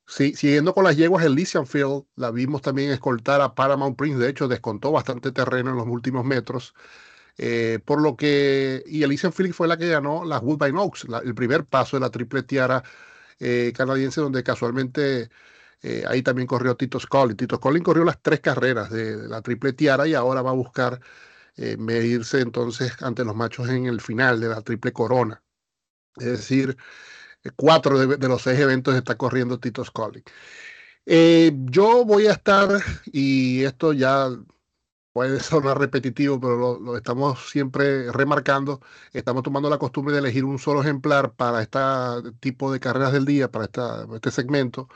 Sí, 0.07 0.35
siguiendo 0.35 0.73
con 0.75 0.85
las 0.85 0.97
yeguas, 0.97 1.25
el 1.25 1.35
Lysian 1.35 1.67
Field 1.67 2.05
la 2.15 2.31
vimos 2.31 2.63
también 2.63 2.91
escoltar 2.93 3.41
a 3.41 3.55
Paramount 3.55 3.97
Prince, 3.97 4.19
de 4.19 4.31
hecho 4.31 4.47
descontó 4.49 4.93
bastante 4.93 5.33
terreno 5.33 5.71
en 5.71 5.77
los 5.77 5.87
últimos 5.89 6.25
metros, 6.25 6.75
eh, 7.39 7.81
por 7.85 8.01
lo 8.01 8.17
que, 8.17 8.83
y 8.87 9.03
Elysian 9.03 9.33
Field 9.33 9.53
fue 9.53 9.69
la 9.69 9.77
que 9.77 9.89
ganó 9.89 10.25
las 10.25 10.43
Woodbine 10.43 10.79
Oaks, 10.79 11.07
el 11.25 11.35
primer 11.35 11.65
paso 11.67 11.97
de 11.97 12.01
la 12.01 12.11
triple 12.11 12.43
tiara 12.43 12.83
eh, 13.39 13.73
canadiense, 13.77 14.21
donde 14.21 14.43
casualmente 14.43 15.29
eh, 15.83 16.05
ahí 16.09 16.23
también 16.23 16.47
corrió 16.47 16.77
Tito 16.77 16.99
Scully. 16.99 17.35
Tito 17.35 17.57
Scully 17.57 17.83
corrió 17.83 18.05
las 18.05 18.23
tres 18.23 18.41
carreras 18.41 18.91
de, 18.91 19.29
la 19.29 19.43
triple 19.43 19.75
tiara 19.75 20.07
y 20.07 20.15
ahora 20.15 20.43
va 20.43 20.51
a 20.51 20.55
buscar 20.55 21.01
medirse 21.79 22.41
entonces 22.43 22.93
ante 23.03 23.25
los 23.25 23.35
machos 23.35 23.71
en 23.71 23.87
el 23.87 24.03
final 24.03 24.41
de 24.41 24.49
la 24.49 24.61
triple 24.61 24.93
corona. 24.93 25.43
Es 26.17 26.27
decir, 26.27 26.77
cuatro 27.57 27.99
de, 27.99 28.29
los 28.29 28.43
seis 28.43 28.61
eventos 28.61 28.95
está 28.95 29.17
corriendo 29.17 29.59
Tito 29.59 29.85
Scully. 29.85 30.23
yo 31.07 32.05
voy 32.05 32.27
a 32.27 32.33
estar, 32.33 32.69
y 33.07 33.65
esto 33.65 33.93
ya 33.95 34.29
puede 35.17 35.41
sonar 35.41 35.79
repetitivo, 35.79 36.39
pero 36.39 36.79
lo, 36.79 36.97
estamos 36.99 37.49
siempre 37.51 38.13
remarcando. 38.13 38.83
Estamos 39.15 39.43
tomando 39.43 39.71
la 39.71 39.79
costumbre 39.79 40.13
de 40.13 40.21
elegir 40.21 40.45
un 40.45 40.59
solo 40.59 40.83
ejemplar 40.83 41.35
para 41.35 41.63
este 41.63 41.79
tipo 42.41 42.71
de 42.71 42.81
carreras 42.81 43.15
del 43.15 43.25
día, 43.25 43.51
para 43.51 43.65
este 44.15 44.31
segmento. 44.31 44.89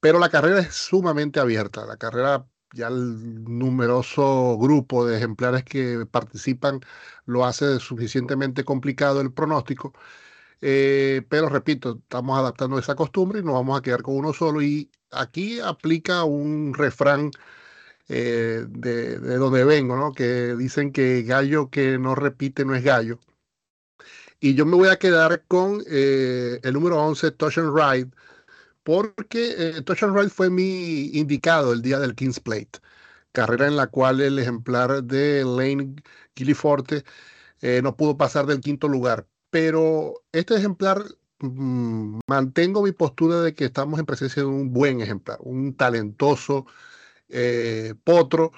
Pero 0.00 0.18
la 0.18 0.30
carrera 0.30 0.60
es 0.60 0.74
sumamente 0.74 1.40
abierta. 1.40 1.86
La 1.86 1.98
carrera, 1.98 2.46
ya 2.72 2.88
el 2.88 3.44
numeroso 3.44 4.56
grupo 4.58 5.06
de 5.06 5.18
ejemplares 5.18 5.64
que 5.64 6.06
participan 6.10 6.80
lo 7.26 7.44
hace 7.44 7.78
suficientemente 7.80 8.64
complicado 8.64 9.20
el 9.20 9.32
pronóstico. 9.34 9.92
Eh, 10.62 11.22
pero 11.28 11.48
repito, 11.50 11.98
estamos 12.02 12.38
adaptando 12.38 12.78
esa 12.78 12.94
costumbre 12.96 13.40
y 13.40 13.42
nos 13.44 13.54
vamos 13.54 13.78
a 13.78 13.82
quedar 13.82 14.02
con 14.02 14.16
uno 14.16 14.32
solo. 14.32 14.62
Y 14.62 14.90
aquí 15.10 15.60
aplica 15.60 16.24
un 16.24 16.74
refrán 16.74 17.30
eh, 18.08 18.66
de, 18.68 19.18
donde 19.18 19.64
vengo, 19.64 19.96
¿no? 19.96 20.12
Que 20.12 20.54
dicen 20.56 20.92
que 20.92 21.22
gallo 21.22 21.70
que 21.70 21.98
no 21.98 22.14
repite 22.14 22.64
no 22.64 22.74
es 22.74 22.84
gallo. 22.84 23.18
Y 24.40 24.54
yo 24.54 24.66
me 24.66 24.76
voy 24.76 24.88
a 24.88 24.98
quedar 24.98 25.44
con 25.46 25.82
eh, 25.88 26.58
el 26.62 26.74
número 26.74 27.00
11, 27.02 27.30
Touch 27.32 27.58
and 27.58 27.74
Ride, 27.76 28.10
porque 28.82 29.54
eh, 29.56 29.82
Touch 29.82 30.02
and 30.02 30.16
Ride 30.16 30.30
fue 30.30 30.50
mi 30.50 31.06
indicado 31.14 31.72
el 31.72 31.82
día 31.82 31.98
del 32.00 32.14
King's 32.14 32.40
Plate, 32.40 32.80
carrera 33.32 33.68
en 33.68 33.76
la 33.76 33.86
cual 33.88 34.20
el 34.20 34.38
ejemplar 34.38 35.04
de 35.04 35.44
Lane 35.44 35.96
Gilliforte 36.36 37.04
no 37.82 37.96
pudo 37.96 38.16
pasar 38.16 38.46
del 38.46 38.60
quinto 38.60 38.88
lugar. 38.88 39.26
Pero 39.50 40.14
este 40.32 40.56
ejemplar 40.56 41.04
mm, 41.40 42.20
mantengo 42.26 42.82
mi 42.82 42.92
postura 42.92 43.40
de 43.42 43.54
que 43.54 43.66
estamos 43.66 44.00
en 44.00 44.06
presencia 44.06 44.42
de 44.42 44.48
un 44.48 44.72
buen 44.72 45.00
ejemplar, 45.00 45.38
un 45.42 45.76
talentoso 45.76 46.66
eh, 47.32 47.94
Potro, 48.04 48.52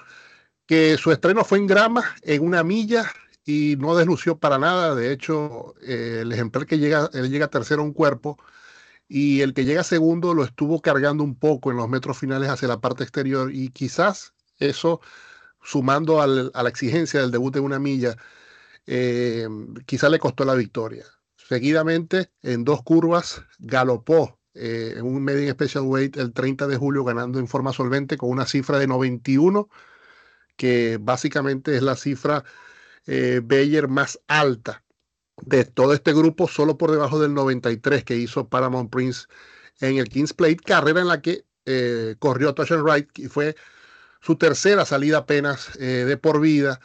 que 0.67 0.97
su 0.99 1.13
estreno 1.13 1.45
fue 1.45 1.59
en 1.59 1.67
grama, 1.67 2.05
en 2.23 2.45
una 2.45 2.63
milla, 2.63 3.11
y 3.45 3.77
no 3.79 3.95
deslució 3.97 4.39
para 4.39 4.59
nada. 4.59 4.95
De 4.95 5.13
hecho, 5.13 5.75
eh, 5.83 6.21
el 6.23 6.33
ejemplar 6.33 6.67
que 6.67 6.79
llega, 6.79 7.11
él 7.13 7.31
llega 7.31 7.49
tercero 7.49 7.83
a 7.83 7.85
un 7.85 7.93
cuerpo, 7.93 8.39
y 9.09 9.43
el 9.43 9.55
que 9.55 9.65
llega 9.65 9.85
segundo 9.85 10.35
lo 10.35 10.45
estuvo 10.45 10.81
cargando 10.81 11.25
un 11.25 11.39
poco 11.39 11.71
en 11.71 11.77
los 11.77 11.89
metros 11.89 12.19
finales 12.19 12.49
hacia 12.49 12.69
la 12.69 12.81
parte 12.81 13.05
exterior, 13.05 13.55
y 13.55 13.71
quizás 13.71 14.35
eso, 14.59 15.01
sumando 15.63 16.21
a 16.23 16.27
la 16.27 16.69
exigencia 16.69 17.21
del 17.21 17.31
debut 17.31 17.55
de 17.55 17.61
una 17.61 17.79
milla, 17.79 18.17
eh, 18.87 19.49
quizás 19.87 20.11
le 20.11 20.19
costó 20.19 20.45
la 20.45 20.55
victoria. 20.55 21.05
Seguidamente, 21.37 22.31
en 22.43 22.65
dos 22.65 22.83
curvas, 22.83 23.43
galopó 23.59 24.39
eh, 24.55 24.95
en 24.97 25.05
un 25.05 25.23
Medium 25.23 25.51
Special 25.53 25.85
Weight 25.85 26.17
el 26.17 26.33
30 26.33 26.67
de 26.69 26.77
julio 26.77 27.05
ganando 27.05 27.39
en 27.39 27.49
forma 27.49 27.73
solvente 27.73 28.17
con 28.17 28.31
una 28.31 28.47
cifra 28.47 28.79
de 28.79 28.87
91, 28.87 29.69
que 30.57 30.99
básicamente 31.01 31.77
es 31.77 31.83
la 31.83 31.97
cifra 31.97 32.45
eh, 33.07 33.41
Bayer 33.45 33.89
más 33.89 34.21
alta 34.29 34.85
de 35.43 35.65
todo 35.65 35.93
este 35.93 36.13
grupo, 36.13 36.49
solo 36.49 36.79
por 36.79 36.93
debajo 36.93 37.19
del 37.21 37.35
93 37.35 38.05
que 38.05 38.17
hizo 38.17 38.49
Paramount 38.49 38.91
Prince 38.91 39.27
en 39.81 39.99
el 39.99 40.09
Kings 40.09 40.33
Plate, 40.33 40.57
carrera 40.57 41.01
en 41.01 41.09
la 41.09 41.21
que 41.21 41.45
eh, 41.67 42.17
corrió 42.19 42.55
Touch 42.55 42.73
and 42.73 42.89
Ride 42.89 43.09
y 43.17 43.27
fue 43.27 43.57
su 44.21 44.37
tercera 44.37 44.85
salida 44.85 45.19
apenas 45.19 45.77
eh, 45.81 46.05
de 46.07 46.17
por 46.17 46.41
vida. 46.41 46.81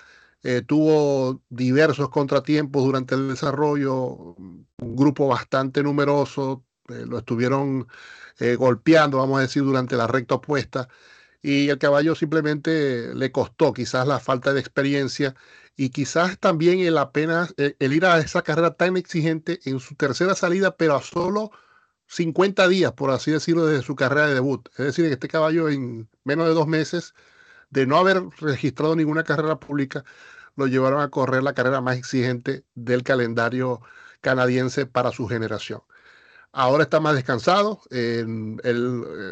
tuvo 0.67 1.41
diversos 1.49 2.09
contratiempos 2.09 2.83
durante 2.85 3.15
el 3.15 3.29
desarrollo, 3.29 3.95
un 4.37 4.65
grupo 4.77 5.27
bastante 5.27 5.83
numeroso, 5.83 6.65
eh, 6.89 7.05
lo 7.05 7.19
estuvieron 7.19 7.87
eh, 8.39 8.55
golpeando, 8.55 9.17
vamos 9.17 9.39
a 9.39 9.41
decir, 9.41 9.63
durante 9.63 9.95
la 9.95 10.07
recta 10.07 10.35
opuesta. 10.35 10.87
Y 11.41 11.69
el 11.69 11.77
caballo 11.77 12.15
simplemente 12.15 13.13
le 13.15 13.31
costó 13.31 13.73
quizás 13.73 14.07
la 14.07 14.19
falta 14.19 14.53
de 14.53 14.59
experiencia 14.59 15.35
y 15.75 15.91
quizás 15.91 16.37
también 16.39 16.79
el 16.79 16.97
apenas 16.97 17.53
eh, 17.57 17.75
el 17.79 17.93
ir 17.93 18.05
a 18.05 18.19
esa 18.19 18.41
carrera 18.41 18.73
tan 18.75 18.97
exigente 18.97 19.59
en 19.65 19.79
su 19.79 19.95
tercera 19.95 20.35
salida, 20.35 20.75
pero 20.75 20.95
a 20.95 21.01
solo 21.01 21.51
50 22.07 22.67
días, 22.67 22.91
por 22.93 23.11
así 23.11 23.31
decirlo, 23.31 23.65
desde 23.65 23.85
su 23.85 23.95
carrera 23.95 24.27
de 24.27 24.33
debut. 24.35 24.67
Es 24.77 24.85
decir, 24.87 25.05
que 25.05 25.13
este 25.13 25.27
caballo 25.29 25.69
en 25.69 26.09
menos 26.25 26.47
de 26.47 26.53
dos 26.53 26.67
meses, 26.67 27.13
de 27.69 27.85
no 27.87 27.97
haber 27.97 28.23
registrado 28.39 28.95
ninguna 28.95 29.23
carrera 29.23 29.59
pública, 29.59 30.03
lo 30.57 30.67
llevaron 30.67 31.01
a 31.01 31.09
correr 31.09 31.43
la 31.43 31.53
carrera 31.53 31.81
más 31.81 31.97
exigente 31.97 32.65
del 32.75 33.03
calendario 33.03 33.81
canadiense 34.21 34.85
para 34.85 35.11
su 35.11 35.27
generación. 35.27 35.81
Ahora 36.51 36.83
está 36.83 36.99
más 36.99 37.15
descansado. 37.15 37.81
Eh, 37.91 38.25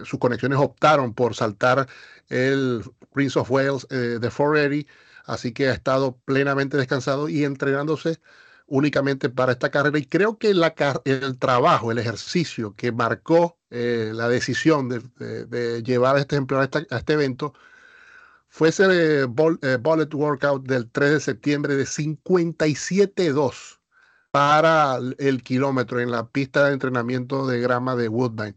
sus 0.06 0.20
conexiones 0.20 0.60
optaron 0.60 1.14
por 1.14 1.36
saltar 1.36 1.88
el 2.30 2.84
Prince 3.14 3.40
of 3.40 3.50
Wales 3.52 3.88
eh, 3.90 4.20
de 4.22 4.30
480, 4.30 4.92
así 5.26 5.52
que 5.52 5.68
ha 5.70 5.74
estado 5.74 6.18
plenamente 6.26 6.78
descansado 6.78 7.28
y 7.30 7.44
entrenándose 7.44 8.20
únicamente 8.68 9.30
para 9.30 9.54
esta 9.54 9.72
carrera. 9.72 9.98
Y 9.98 10.06
creo 10.06 10.38
que 10.38 10.52
el 10.52 11.40
trabajo, 11.40 11.92
el 11.92 11.98
ejercicio 12.00 12.76
que 12.76 12.92
marcó 12.92 13.58
eh, 13.72 14.12
la 14.14 14.30
decisión 14.30 14.90
de, 14.90 15.82
llevar 15.84 16.18
a 16.18 16.20
este 16.20 16.36
ejemplar 16.36 16.70
a, 16.92 16.98
este 16.98 17.14
evento 17.14 17.54
fue 18.50 18.70
ese 18.70 19.26
bullet 19.26 20.14
workout 20.14 20.66
del 20.68 20.90
3 20.92 21.12
de 21.12 21.20
septiembre 21.20 21.76
de 21.76 21.84
57.2 21.86 23.78
para 24.32 25.00
el 25.18 25.44
kilómetro 25.44 26.00
en 26.00 26.12
la 26.12 26.28
pista 26.30 26.66
de 26.66 26.74
entrenamiento 26.74 27.48
de 27.48 27.60
grama 27.62 27.96
de 27.96 28.10
Woodbine. 28.10 28.56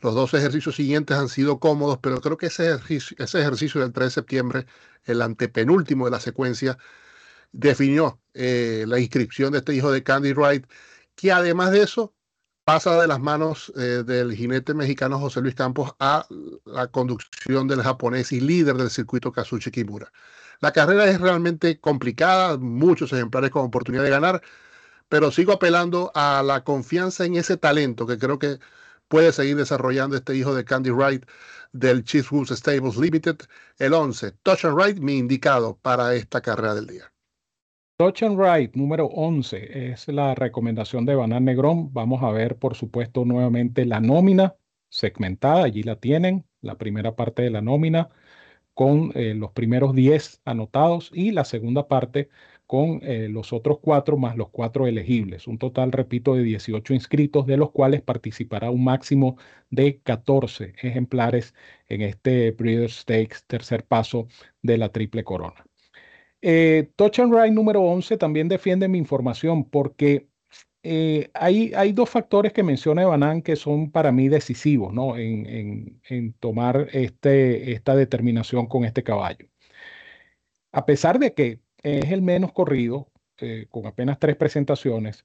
Los 0.00 0.14
dos 0.14 0.34
ejercicios 0.34 0.74
siguientes 0.76 1.16
han 1.16 1.28
sido 1.28 1.60
cómodos, 1.60 1.98
pero 2.02 2.20
creo 2.20 2.36
que 2.36 2.46
ese 2.46 2.66
ejercicio, 2.66 3.16
ese 3.20 3.40
ejercicio 3.40 3.80
del 3.80 3.92
3 3.92 4.06
de 4.06 4.10
septiembre, 4.10 4.66
el 5.04 5.22
antepenúltimo 5.22 6.06
de 6.06 6.10
la 6.10 6.20
secuencia, 6.20 6.78
definió 7.52 8.20
eh, 8.34 8.84
la 8.88 8.98
inscripción 8.98 9.52
de 9.52 9.58
este 9.58 9.74
hijo 9.74 9.92
de 9.92 10.02
Candy 10.02 10.32
Wright, 10.32 10.66
que 11.14 11.32
además 11.32 11.70
de 11.72 11.82
eso 11.82 12.14
pasa 12.64 13.00
de 13.00 13.06
las 13.08 13.20
manos 13.20 13.72
eh, 13.76 14.04
del 14.04 14.34
jinete 14.34 14.74
mexicano 14.74 15.18
José 15.18 15.40
Luis 15.40 15.54
Campos 15.54 15.94
a 15.98 16.26
la 16.64 16.86
conducción 16.88 17.68
del 17.68 17.82
japonés 17.82 18.32
y 18.32 18.40
líder 18.40 18.76
del 18.76 18.90
circuito 18.90 19.32
Kazuchi 19.32 19.70
Kimura. 19.70 20.12
La 20.60 20.72
carrera 20.72 21.06
es 21.06 21.20
realmente 21.20 21.80
complicada, 21.80 22.56
muchos 22.58 23.12
ejemplares 23.12 23.50
con 23.50 23.64
oportunidad 23.64 24.04
de 24.04 24.10
ganar, 24.10 24.42
pero 25.12 25.30
sigo 25.30 25.52
apelando 25.52 26.10
a 26.14 26.42
la 26.42 26.64
confianza 26.64 27.26
en 27.26 27.34
ese 27.34 27.58
talento 27.58 28.06
que 28.06 28.16
creo 28.16 28.38
que 28.38 28.56
puede 29.08 29.30
seguir 29.32 29.56
desarrollando 29.56 30.16
este 30.16 30.34
hijo 30.34 30.54
de 30.54 30.64
Candy 30.64 30.88
Wright 30.88 31.26
del 31.70 32.02
Chief 32.02 32.32
Woods 32.32 32.48
Stables 32.48 32.96
Limited, 32.96 33.36
el 33.78 33.92
11, 33.92 34.32
Touch 34.42 34.64
and 34.64 34.80
Ride, 34.80 35.02
mi 35.02 35.18
indicado 35.18 35.76
para 35.82 36.14
esta 36.14 36.40
carrera 36.40 36.74
del 36.74 36.86
día. 36.86 37.12
Touch 37.98 38.22
and 38.22 38.40
Ride 38.40 38.70
número 38.72 39.04
11 39.04 39.90
es 39.92 40.08
la 40.08 40.34
recomendación 40.34 41.04
de 41.04 41.14
Banan 41.14 41.44
Negrón. 41.44 41.92
Vamos 41.92 42.22
a 42.22 42.30
ver, 42.30 42.56
por 42.56 42.74
supuesto, 42.74 43.26
nuevamente 43.26 43.84
la 43.84 44.00
nómina 44.00 44.54
segmentada. 44.88 45.64
Allí 45.64 45.82
la 45.82 45.96
tienen, 45.96 46.46
la 46.62 46.78
primera 46.78 47.14
parte 47.16 47.42
de 47.42 47.50
la 47.50 47.60
nómina 47.60 48.08
con 48.72 49.12
eh, 49.14 49.34
los 49.34 49.52
primeros 49.52 49.94
10 49.94 50.40
anotados 50.46 51.10
y 51.12 51.32
la 51.32 51.44
segunda 51.44 51.86
parte 51.86 52.30
con 52.66 53.00
eh, 53.02 53.28
los 53.28 53.52
otros 53.52 53.78
cuatro 53.80 54.16
más 54.16 54.36
los 54.36 54.50
cuatro 54.50 54.86
elegibles. 54.86 55.46
Un 55.46 55.58
total, 55.58 55.92
repito, 55.92 56.34
de 56.34 56.42
18 56.42 56.94
inscritos, 56.94 57.46
de 57.46 57.56
los 57.56 57.70
cuales 57.70 58.02
participará 58.02 58.70
un 58.70 58.84
máximo 58.84 59.36
de 59.70 60.00
14 60.00 60.74
ejemplares 60.82 61.54
en 61.88 62.02
este 62.02 62.52
Breeder 62.52 62.90
Stakes, 62.90 63.44
tercer 63.46 63.84
paso 63.84 64.28
de 64.62 64.78
la 64.78 64.90
Triple 64.90 65.24
Corona. 65.24 65.64
Eh, 66.42 66.90
Touch 66.96 67.20
and 67.20 67.32
Ride 67.32 67.52
número 67.52 67.82
11 67.82 68.16
también 68.16 68.48
defiende 68.48 68.88
mi 68.88 68.98
información 68.98 69.64
porque 69.64 70.28
eh, 70.82 71.30
hay, 71.34 71.72
hay, 71.76 71.92
dos 71.92 72.10
factores 72.10 72.52
que 72.52 72.64
menciona 72.64 73.02
Evanan 73.02 73.42
que 73.42 73.54
son 73.54 73.92
para 73.92 74.10
mí 74.10 74.28
decisivos 74.28 74.92
¿no? 74.92 75.16
en, 75.16 76.00
en 76.08 76.32
tomar 76.34 76.88
este, 76.92 77.72
esta 77.72 77.94
determinación 77.94 78.66
con 78.66 78.84
este 78.84 79.04
caballo. 79.04 79.46
A 80.72 80.86
pesar 80.86 81.18
de 81.18 81.34
que 81.34 81.60
es 81.82 82.10
el 82.10 82.22
menos 82.22 82.52
corrido, 82.52 83.08
eh, 83.38 83.66
con 83.70 83.86
apenas 83.86 84.18
tres 84.18 84.36
presentaciones. 84.36 85.24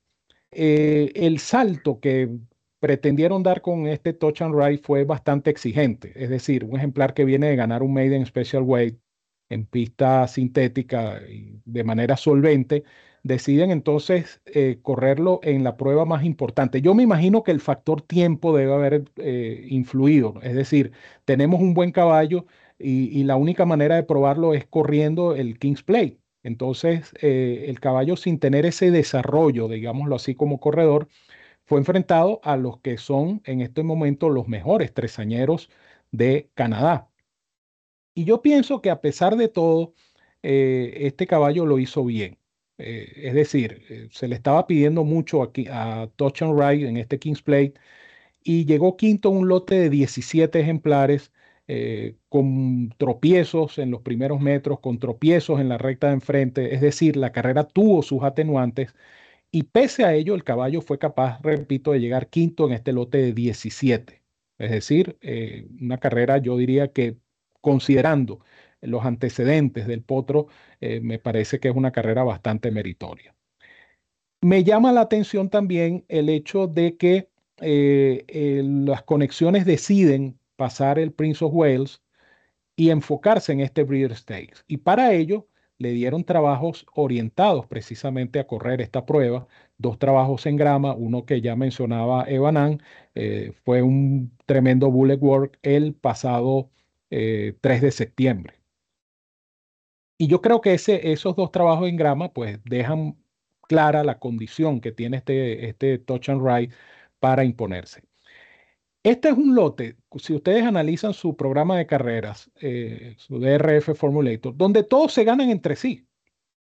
Eh, 0.51 1.11
el 1.15 1.39
salto 1.39 1.99
que 1.99 2.29
pretendieron 2.79 3.43
dar 3.43 3.61
con 3.61 3.87
este 3.87 4.13
Touch 4.13 4.41
and 4.41 4.55
Ride 4.55 4.79
fue 4.83 5.03
bastante 5.03 5.49
exigente. 5.49 6.13
Es 6.15 6.29
decir, 6.29 6.63
un 6.63 6.77
ejemplar 6.77 7.13
que 7.13 7.25
viene 7.25 7.49
de 7.49 7.55
ganar 7.55 7.83
un 7.83 7.93
Maiden 7.93 8.25
Special 8.25 8.63
Weight 8.63 8.97
en 9.49 9.65
pista 9.65 10.27
sintética 10.27 11.21
y 11.29 11.61
de 11.65 11.83
manera 11.83 12.17
solvente, 12.17 12.83
deciden 13.23 13.71
entonces 13.71 14.41
eh, 14.45 14.79
correrlo 14.81 15.39
en 15.43 15.63
la 15.63 15.77
prueba 15.77 16.05
más 16.05 16.23
importante. 16.23 16.81
Yo 16.81 16.93
me 16.93 17.03
imagino 17.03 17.43
que 17.43 17.51
el 17.51 17.61
factor 17.61 18.01
tiempo 18.01 18.55
debe 18.55 18.73
haber 18.73 19.05
influido. 19.69 20.35
Es 20.43 20.55
decir, 20.55 20.91
tenemos 21.25 21.61
un 21.61 21.73
buen 21.73 21.91
caballo 21.91 22.45
y, 22.79 23.23
la 23.23 23.35
única 23.35 23.65
manera 23.65 23.95
de 23.95 24.03
probarlo 24.03 24.53
es 24.53 24.65
corriendo 24.65 25.35
el 25.35 25.59
King's 25.59 25.83
Play. 25.83 26.19
Entonces, 26.47 27.13
eh, 27.21 27.65
el 27.69 27.79
caballo 27.79 28.15
sin 28.17 28.39
tener 28.39 28.65
ese 28.65 28.91
desarrollo, 28.91 29.67
digámoslo 29.67 30.15
así 30.15 30.35
como 30.35 30.59
corredor, 30.59 31.09
fue 31.65 31.79
enfrentado 31.79 32.39
a 32.43 32.57
los 32.57 32.79
que 32.81 32.97
son 32.97 33.41
en 33.45 33.61
este 33.61 33.83
momento 33.83 34.29
los 34.29 34.47
mejores 34.47 34.93
tresañeros 34.93 35.69
de 36.11 36.49
Canadá. 36.55 37.09
Y 38.13 38.25
yo 38.25 38.41
pienso 38.41 38.81
que 38.81 38.89
a 38.89 39.01
pesar 39.01 39.35
de 39.37 39.47
todo, 39.47 39.93
este 40.41 41.27
caballo 41.27 41.65
lo 41.65 41.79
hizo 41.79 42.05
bien. 42.05 42.37
Eh, 42.77 43.11
es 43.27 43.33
decir, 43.33 43.83
eh, 43.89 44.07
se 44.11 44.27
le 44.27 44.35
estaba 44.35 44.67
pidiendo 44.67 45.03
mucho 45.03 45.41
aquí 45.41 45.67
a 45.69 46.09
Touch 46.15 46.43
and 46.43 46.59
Ride 46.59 46.87
en 46.87 46.97
este 46.97 47.19
King's 47.19 47.41
Plate 47.41 47.73
y 48.43 48.65
llegó 48.65 48.97
quinto 48.97 49.29
un 49.31 49.47
lote 49.49 49.75
de 49.75 49.89
17 49.89 50.59
ejemplares 50.59 51.31
eh, 51.67 52.17
con 52.29 52.89
tropiezos 52.97 53.77
en 53.79 53.91
los 53.91 54.01
primeros 54.01 54.39
metros, 54.41 54.79
con 54.79 54.99
tropiezos 54.99 55.59
en 55.59 55.69
la 55.69 55.77
recta 55.77 56.07
de 56.07 56.13
enfrente, 56.13 56.73
es 56.75 56.81
decir, 56.81 57.17
la 57.17 57.31
carrera 57.31 57.67
tuvo 57.67 58.01
sus 58.03 58.23
atenuantes 58.23 58.93
y 59.51 59.63
pese 59.63 60.05
a 60.05 60.13
ello 60.13 60.35
el 60.35 60.43
caballo 60.43 60.81
fue 60.81 60.99
capaz, 60.99 61.41
repito, 61.41 61.91
de 61.91 61.99
llegar 61.99 62.29
quinto 62.29 62.67
en 62.67 62.73
este 62.73 62.93
lote 62.93 63.19
de 63.19 63.33
17. 63.33 64.23
Es 64.59 64.71
decir, 64.71 65.17
una 65.81 65.97
carrera 65.99 66.39
yo 66.39 66.57
diría 66.57 66.91
que 66.91 67.17
considerando 67.61 68.41
los 68.81 69.05
antecedentes 69.05 69.87
del 69.87 70.03
Potro, 70.03 70.47
eh, 70.81 70.99
me 71.01 71.19
parece 71.19 71.59
que 71.59 71.69
es 71.69 71.75
una 71.75 71.91
carrera 71.91 72.23
bastante 72.23 72.71
meritoria. 72.71 73.35
Me 74.41 74.63
llama 74.63 74.91
la 74.91 75.01
atención 75.01 75.49
también 75.49 76.05
el 76.07 76.29
hecho 76.29 76.67
de 76.67 76.95
que 76.95 77.29
eh, 77.59 78.61
las 78.63 79.03
conexiones 79.03 79.65
deciden 79.65 80.39
pasar 80.57 80.99
el 80.99 81.13
Prince 81.13 81.45
of 81.45 81.53
Wales 81.53 82.01
y 82.75 82.91
enfocarse 82.91 83.53
en 83.53 83.61
este 83.61 83.83
Breeder 83.83 84.15
Stakes. 84.15 84.63
Y 84.67 84.77
para 84.77 85.13
ello 85.13 85.47
le 85.79 85.91
dieron 85.91 86.23
trabajos 86.25 86.85
orientados 86.93 87.67
precisamente 87.67 88.39
a 88.39 88.47
correr 88.47 88.81
esta 88.81 89.05
prueba, 89.05 89.47
dos 89.77 89.99
trabajos 89.99 90.45
en 90.47 90.57
grama, 90.57 90.93
uno 90.95 91.25
que 91.25 91.41
ya 91.41 91.55
mencionaba 91.55 92.25
Evanan, 92.29 92.81
eh, 93.15 93.53
fue 93.63 93.81
un 93.83 94.31
tremendo 94.45 94.91
bullet 94.91 95.17
work 95.21 95.59
el 95.63 95.93
pasado 95.93 96.71
3 97.09 97.81
de 97.81 97.91
septiembre. 97.91 98.55
Y 100.17 100.27
yo 100.27 100.41
creo 100.41 100.61
que 100.61 100.73
ese, 100.73 101.11
esos 101.11 101.35
dos 101.35 101.51
trabajos 101.51 101.87
en 101.89 101.95
grama 101.95 102.33
pues 102.33 102.59
dejan 102.65 103.17
clara 103.67 104.03
la 104.03 104.19
condición 104.19 104.81
que 104.81 104.91
tiene 104.91 105.17
este, 105.17 105.69
este 105.69 105.99
Touch 105.99 106.29
and 106.29 106.41
Ride 106.45 106.73
para 107.19 107.43
imponerse. 107.43 108.06
Este 109.03 109.29
es 109.29 109.37
un 109.37 109.55
lote, 109.55 109.95
si 110.17 110.33
ustedes 110.33 110.63
analizan 110.63 111.13
su 111.13 111.35
programa 111.35 111.77
de 111.77 111.87
carreras, 111.87 112.51
eh, 112.61 113.15
su 113.17 113.39
DRF 113.39 113.95
Formulator, 113.95 114.55
donde 114.55 114.83
todos 114.83 115.13
se 115.13 115.23
ganan 115.23 115.49
entre 115.49 115.75
sí. 115.75 116.07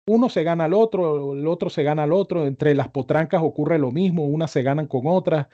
Uno 0.07 0.29
se 0.29 0.45
gana 0.45 0.65
al 0.67 0.75
otro, 0.75 1.35
el 1.35 1.47
otro 1.47 1.71
se 1.71 1.83
gana 1.83 2.05
al 2.05 2.13
otro, 2.13 2.47
entre 2.47 2.75
las 2.75 2.89
potrancas 2.89 3.43
ocurre 3.43 3.79
lo 3.79 3.93
mismo, 3.93 4.27
unas 4.27 4.51
se 4.51 4.63
ganan 4.63 4.87
con 4.87 5.07
otras. 5.07 5.49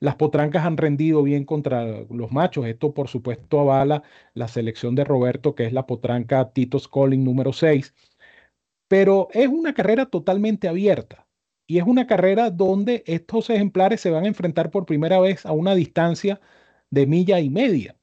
Las 0.00 0.16
potrancas 0.16 0.66
han 0.66 0.76
rendido 0.76 1.22
bien 1.22 1.44
contra 1.44 1.84
los 2.10 2.32
machos. 2.32 2.66
Esto, 2.66 2.94
por 2.94 3.08
supuesto, 3.08 3.60
avala 3.60 4.02
la 4.34 4.48
selección 4.48 4.94
de 4.94 5.04
Roberto, 5.04 5.54
que 5.54 5.66
es 5.66 5.72
la 5.72 5.86
potranca 5.86 6.52
Titos 6.52 6.88
Calling 6.88 7.24
número 7.24 7.52
6. 7.52 7.94
Pero 8.88 9.28
es 9.32 9.48
una 9.48 9.74
carrera 9.74 10.06
totalmente 10.06 10.68
abierta 10.68 11.23
y 11.66 11.78
es 11.78 11.84
una 11.84 12.06
carrera 12.06 12.50
donde 12.50 13.02
estos 13.06 13.50
ejemplares 13.50 14.00
se 14.00 14.10
van 14.10 14.24
a 14.24 14.28
enfrentar 14.28 14.70
por 14.70 14.86
primera 14.86 15.20
vez 15.20 15.46
a 15.46 15.52
una 15.52 15.74
distancia 15.74 16.40
de 16.90 17.06
milla 17.06 17.40
y 17.40 17.50
media. 17.50 17.96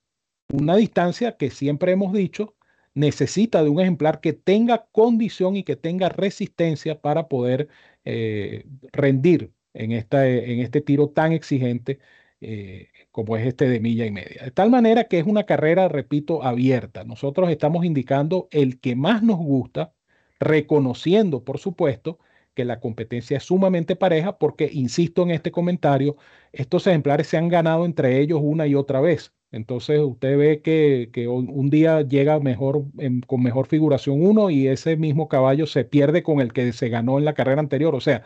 Una 0.52 0.76
distancia 0.76 1.38
que 1.38 1.50
siempre 1.50 1.92
hemos 1.94 2.14
dicho 2.14 2.56
necesita 2.94 3.64
de 3.64 3.70
un 3.70 3.80
ejemplar 3.80 4.20
que 4.22 4.34
tenga 4.34 4.88
condición 4.92 5.56
y 5.56 5.64
que 5.64 5.76
tenga 5.76 6.10
resistencia 6.10 7.00
para 7.02 7.28
poder 7.30 7.70
eh, 8.06 8.66
rendir 8.92 9.54
en, 9.74 9.92
esta, 9.94 10.28
en 10.28 10.60
este 10.60 10.82
tiro 10.82 11.10
tan 11.10 11.32
exigente 11.32 12.00
eh, 12.42 12.90
como 13.12 13.38
es 13.38 13.46
este 13.48 13.70
de 13.70 13.80
milla 13.80 14.06
y 14.06 14.12
media. 14.12 14.44
De 14.44 14.52
tal 14.52 14.70
manera 14.72 15.06
que 15.06 15.20
es 15.20 15.28
una 15.28 15.46
carrera, 15.46 15.88
repito, 15.88 16.44
abierta. 16.44 17.04
Nosotros 17.04 17.50
estamos 17.52 17.86
indicando 17.86 18.48
el 18.52 18.80
que 18.80 18.96
más 18.96 19.24
nos 19.24 19.38
gusta, 19.38 19.94
reconociendo, 20.40 21.44
por 21.44 21.60
supuesto, 21.60 22.20
que 22.62 22.66
la 22.66 22.80
competencia 22.80 23.38
es 23.38 23.44
sumamente 23.44 23.96
pareja 23.96 24.38
porque, 24.38 24.70
insisto 24.72 25.24
en 25.24 25.32
este 25.32 25.52
comentario, 25.52 26.16
estos 26.52 26.86
ejemplares 26.86 27.28
se 27.28 27.38
han 27.38 27.50
ganado 27.50 27.86
entre 27.86 28.20
ellos 28.20 28.40
una 28.44 28.68
y 28.68 28.76
otra 28.76 29.02
vez. 29.02 29.34
Entonces 29.52 30.00
usted 30.00 30.38
ve 30.38 30.62
que, 30.62 31.10
que 31.12 31.28
un 31.28 31.70
día 31.72 32.02
llega 32.02 32.40
mejor, 32.40 32.86
con 33.28 33.42
mejor 33.42 33.68
figuración 33.68 34.24
uno 34.24 34.50
y 34.52 34.68
ese 34.68 34.96
mismo 34.96 35.28
caballo 35.28 35.66
se 35.66 35.86
pierde 35.86 36.24
con 36.24 36.40
el 36.40 36.54
que 36.54 36.72
se 36.72 36.90
ganó 36.90 37.18
en 37.18 37.26
la 37.26 37.34
carrera 37.34 37.60
anterior. 37.62 37.96
O 37.96 38.00
sea, 38.00 38.24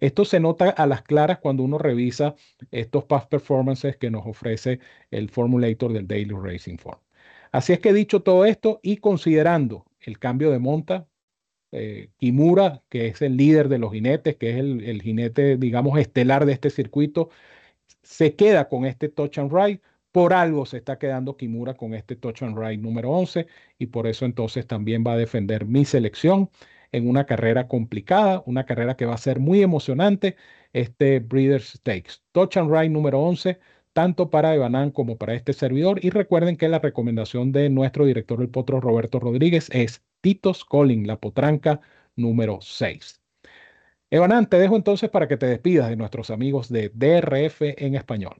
esto 0.00 0.24
se 0.24 0.40
nota 0.40 0.70
a 0.70 0.86
las 0.86 1.02
claras 1.02 1.38
cuando 1.38 1.62
uno 1.62 1.78
revisa 1.78 2.34
estos 2.70 3.04
past 3.04 3.28
performances 3.30 3.96
que 3.96 4.10
nos 4.10 4.26
ofrece 4.26 4.80
el 5.10 5.28
formulator 5.30 5.92
del 5.92 6.08
Daily 6.08 6.34
Racing 6.34 6.78
Form. 6.78 6.98
Así 7.52 7.72
es 7.74 7.80
que 7.80 7.92
dicho 7.92 8.22
todo 8.22 8.46
esto 8.46 8.80
y 8.82 8.96
considerando 8.96 9.84
el 10.00 10.18
cambio 10.18 10.50
de 10.50 10.58
monta, 10.58 11.06
eh, 11.74 12.10
Kimura, 12.18 12.82
que 12.88 13.08
es 13.08 13.22
el 13.22 13.36
líder 13.36 13.68
de 13.68 13.78
los 13.78 13.92
jinetes, 13.92 14.36
que 14.36 14.50
es 14.50 14.56
el, 14.56 14.84
el, 14.84 15.02
jinete, 15.02 15.56
digamos, 15.56 15.98
estelar 15.98 16.46
de 16.46 16.52
este 16.52 16.70
circuito, 16.70 17.30
se 18.02 18.36
queda 18.36 18.68
con 18.68 18.86
este 18.86 19.08
touch 19.08 19.38
and 19.38 19.52
ride. 19.52 19.80
Por 20.12 20.32
algo 20.32 20.66
se 20.66 20.78
está 20.78 20.98
quedando 20.98 21.36
Kimura 21.36 21.74
con 21.74 21.94
este 21.94 22.16
touch 22.16 22.42
and 22.42 22.56
ride 22.58 22.78
número 22.78 23.10
11 23.10 23.46
y 23.78 23.86
por 23.86 24.06
eso 24.06 24.24
entonces 24.26 24.66
también 24.66 25.04
va 25.06 25.14
a 25.14 25.16
defender 25.16 25.66
mi 25.66 25.84
selección 25.84 26.50
en 26.92 27.08
una 27.08 27.26
carrera 27.26 27.66
complicada, 27.68 28.42
una 28.46 28.64
carrera 28.66 28.96
que 28.96 29.06
va 29.06 29.14
a 29.14 29.18
ser 29.18 29.40
muy 29.40 29.62
emocionante, 29.62 30.36
este 30.72 31.18
Breeders' 31.20 31.72
Stakes. 31.78 32.22
Touch 32.32 32.56
and 32.56 32.70
Ride 32.70 32.90
número 32.90 33.20
11, 33.20 33.58
tanto 33.94 34.28
para 34.30 34.54
Evanán 34.54 34.90
como 34.90 35.16
para 35.16 35.34
este 35.34 35.54
servidor. 35.54 36.04
Y 36.04 36.10
recuerden 36.10 36.56
que 36.58 36.68
la 36.68 36.80
recomendación 36.80 37.52
de 37.52 37.70
nuestro 37.70 38.04
director 38.04 38.38
del 38.38 38.50
potro, 38.50 38.80
Roberto 38.80 39.20
Rodríguez, 39.20 39.70
es 39.72 40.02
Titos 40.20 40.64
Colin, 40.66 41.06
la 41.06 41.18
potranca 41.18 41.80
número 42.16 42.58
6. 42.60 43.22
Evanán, 44.10 44.48
te 44.48 44.58
dejo 44.58 44.76
entonces 44.76 45.10
para 45.10 45.28
que 45.28 45.36
te 45.38 45.46
despidas 45.46 45.88
de 45.88 45.96
nuestros 45.96 46.30
amigos 46.30 46.68
de 46.68 46.90
DRF 46.94 47.62
en 47.62 47.94
español. 47.94 48.36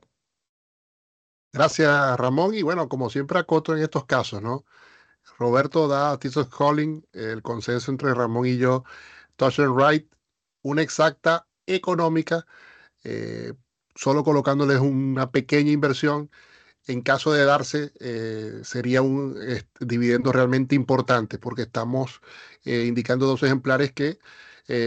Gracias, 1.52 2.16
Ramón. 2.18 2.54
Y 2.54 2.62
bueno, 2.62 2.88
como 2.88 3.08
siempre 3.10 3.38
acoto 3.38 3.76
en 3.76 3.82
estos 3.82 4.04
casos, 4.06 4.42
¿no? 4.42 4.64
Roberto 5.38 5.88
da 5.88 6.12
a 6.12 6.18
Titus 6.18 6.48
Calling 6.48 7.06
el 7.12 7.42
consenso 7.42 7.90
entre 7.90 8.14
Ramón 8.14 8.46
y 8.46 8.56
yo, 8.58 8.84
Touch 9.36 9.60
and 9.60 9.76
Right, 9.80 10.12
una 10.62 10.82
exacta 10.82 11.46
económica, 11.66 12.46
eh, 13.04 13.54
solo 13.94 14.24
colocándoles 14.24 14.80
una 14.80 15.30
pequeña 15.30 15.70
inversión. 15.72 16.30
En 16.86 17.00
caso 17.02 17.32
de 17.32 17.44
darse, 17.44 17.92
eh, 18.00 18.60
sería 18.62 19.00
un 19.02 19.36
dividendo 19.80 20.32
realmente 20.32 20.74
importante 20.74 21.38
porque 21.38 21.62
estamos 21.62 22.20
eh, 22.64 22.84
indicando 22.86 23.26
dos 23.26 23.42
ejemplares 23.42 23.92
que 23.92 24.18